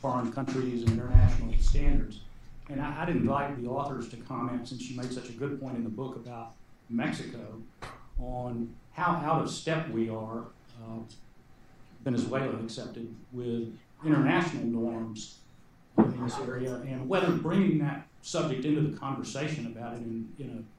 [0.00, 2.20] foreign countries and international standards.
[2.68, 5.76] And I, I'd invite the authors to comment, since you made such a good point
[5.76, 6.52] in the book about
[6.88, 7.62] Mexico,
[8.18, 10.44] on how out of step we are,
[10.82, 10.98] uh,
[12.04, 13.72] Venezuela accepted, with
[14.04, 15.38] international norms
[15.98, 20.48] in this area, and whether bringing that subject into the conversation about it in, in
[20.58, 20.73] a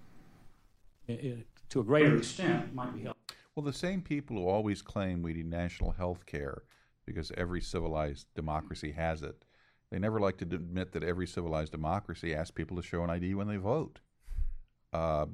[1.08, 3.36] it, to a greater extent might be helpful.
[3.56, 6.64] Well, the same people who always claim we need national health care
[7.06, 9.46] because every civilized democracy has it,
[9.92, 13.36] they never like to admit that every civilized democracy asks people to show an ID
[13.36, 14.00] when they vote.
[14.92, 15.28] Uh,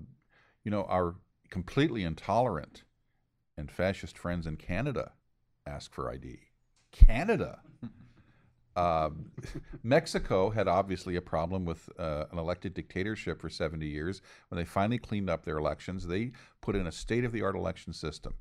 [0.63, 1.15] you know, our
[1.49, 2.83] completely intolerant
[3.57, 5.13] and fascist friends in Canada
[5.65, 6.39] ask for ID.
[6.91, 7.61] Canada.
[8.75, 9.09] Uh,
[9.83, 14.21] Mexico had obviously a problem with uh, an elected dictatorship for 70 years.
[14.49, 16.31] When they finally cleaned up their elections, they
[16.61, 18.33] put in a state of the art election system.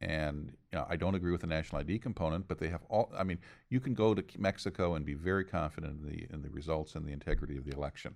[0.00, 3.10] And you know, I don't agree with the national ID component, but they have all.
[3.16, 3.38] I mean,
[3.70, 7.06] you can go to Mexico and be very confident in the in the results and
[7.06, 8.14] the integrity of the election.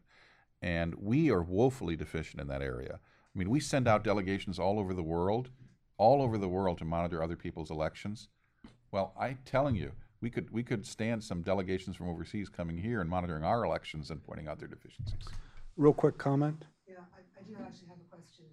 [0.60, 3.01] And we are woefully deficient in that area.
[3.35, 5.48] I mean, we send out delegations all over the world,
[5.97, 8.28] all over the world to monitor other people's elections.
[8.93, 13.01] Well, I'm telling you, we could we could stand some delegations from overseas coming here
[13.01, 15.28] and monitoring our elections and pointing out their deficiencies.
[15.76, 16.64] Real quick comment.
[16.86, 18.44] Yeah, I, I do actually have a question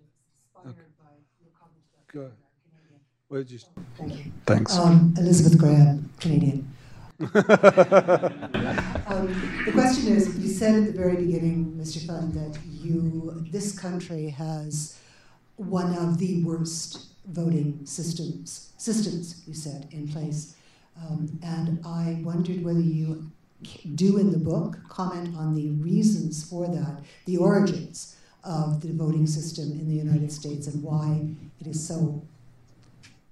[0.56, 1.11] inspired by
[1.41, 2.34] your comment about Go ahead.
[2.69, 3.02] Canadian.
[3.30, 4.31] Well, just, Thank you.
[4.45, 4.77] thanks.
[4.77, 6.73] Um, Elizabeth Graham, Canadian.
[9.07, 9.27] Um,
[9.65, 12.06] the question is, you said at the very beginning, Mr.
[12.06, 14.99] Fund, that you, this country has
[15.56, 20.57] one of the worst voting systems, systems, you said, in place.
[21.02, 23.32] Um, and I wondered whether you
[23.95, 29.28] do in the book comment on the reasons for that, the origins of the voting
[29.28, 31.22] system in the United States and why
[31.60, 32.22] it is so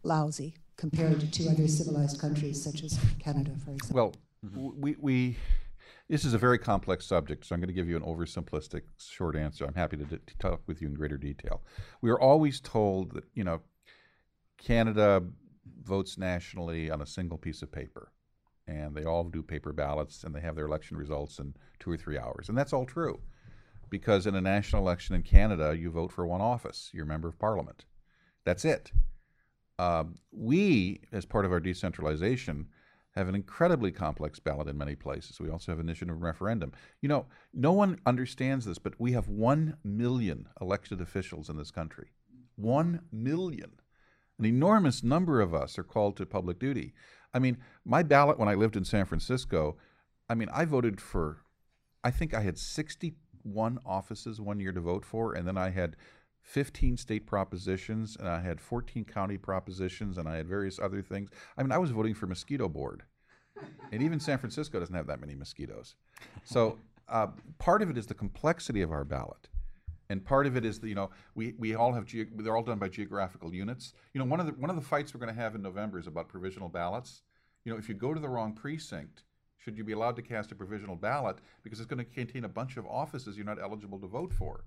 [0.03, 4.13] lousy compared to other civilized countries such as Canada, for example.
[4.51, 5.37] Well, we, we
[6.07, 9.35] this is a very complex subject, so I'm going to give you an oversimplistic short
[9.35, 9.65] answer.
[9.65, 11.63] I'm happy to, to talk with you in greater detail.
[12.01, 13.61] We are always told that you know
[14.57, 15.23] Canada
[15.85, 18.11] votes nationally on a single piece of paper,
[18.67, 21.97] and they all do paper ballots, and they have their election results in two or
[21.97, 23.19] three hours, and that's all true,
[23.89, 27.27] because in a national election in Canada, you vote for one office, you're a member
[27.27, 27.85] of parliament.
[28.43, 28.91] That's it.
[29.77, 32.67] Um, we, as part of our decentralization,
[33.15, 35.39] have an incredibly complex ballot in many places.
[35.39, 36.73] We also have initiative referendum.
[37.01, 41.71] You know, no one understands this, but we have one million elected officials in this
[41.71, 42.09] country.
[42.55, 43.71] One million.
[44.37, 46.93] An enormous number of us are called to public duty.
[47.33, 49.77] I mean, my ballot when I lived in San Francisco,
[50.29, 51.41] I mean, I voted for,
[52.03, 55.95] I think I had 61 offices one year to vote for, and then I had
[56.41, 61.29] 15 state propositions, and I had 14 county propositions, and I had various other things.
[61.57, 63.03] I mean, I was voting for mosquito board.
[63.91, 65.95] And even San Francisco doesn't have that many mosquitoes.
[66.43, 69.47] So uh, part of it is the complexity of our ballot.
[70.10, 72.64] And part of it is that, you know, we, we all have, geo- they're all
[72.64, 73.94] done by geographical units.
[74.14, 75.98] You know, one of the, one of the fights we're going to have in November
[75.98, 77.23] is about provisional ballots.
[77.64, 79.23] You know, if you go to the wrong precinct,
[79.57, 81.38] should you be allowed to cast a provisional ballot?
[81.64, 84.64] Because it's going to contain a bunch of offices you're not eligible to vote for.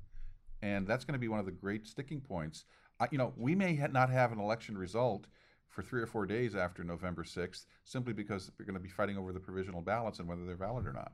[0.61, 2.65] And that's going to be one of the great sticking points.
[2.99, 5.29] I, you know, we may ha- not have an election result
[5.69, 9.17] for three or four days after November 6th simply because we're going to be fighting
[9.17, 11.13] over the provisional ballots and whether they're valid or not.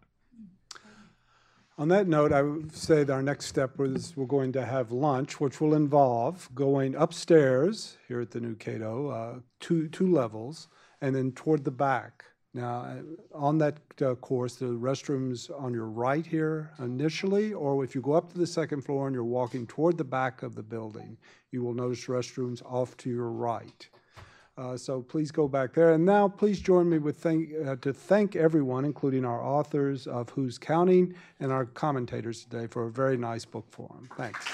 [1.76, 4.92] On that note, I would say that our next step is we're going to have
[4.92, 10.68] lunch, which will involve going upstairs here at the new Cato, uh, two, two levels,
[11.00, 12.26] and then toward the back.
[12.52, 17.96] Now, uh, on that uh, course, the restrooms on your right here initially, or if
[17.96, 20.62] you go up to the second floor and you're walking toward the back of the
[20.62, 21.16] building,
[21.50, 23.88] you will notice restrooms off to your right.
[24.56, 25.94] Uh, so please go back there.
[25.94, 30.30] And now, please join me with thank, uh, to thank everyone, including our authors of
[30.30, 34.08] Who's Counting and our commentators today, for a very nice book forum.
[34.16, 34.46] Thanks.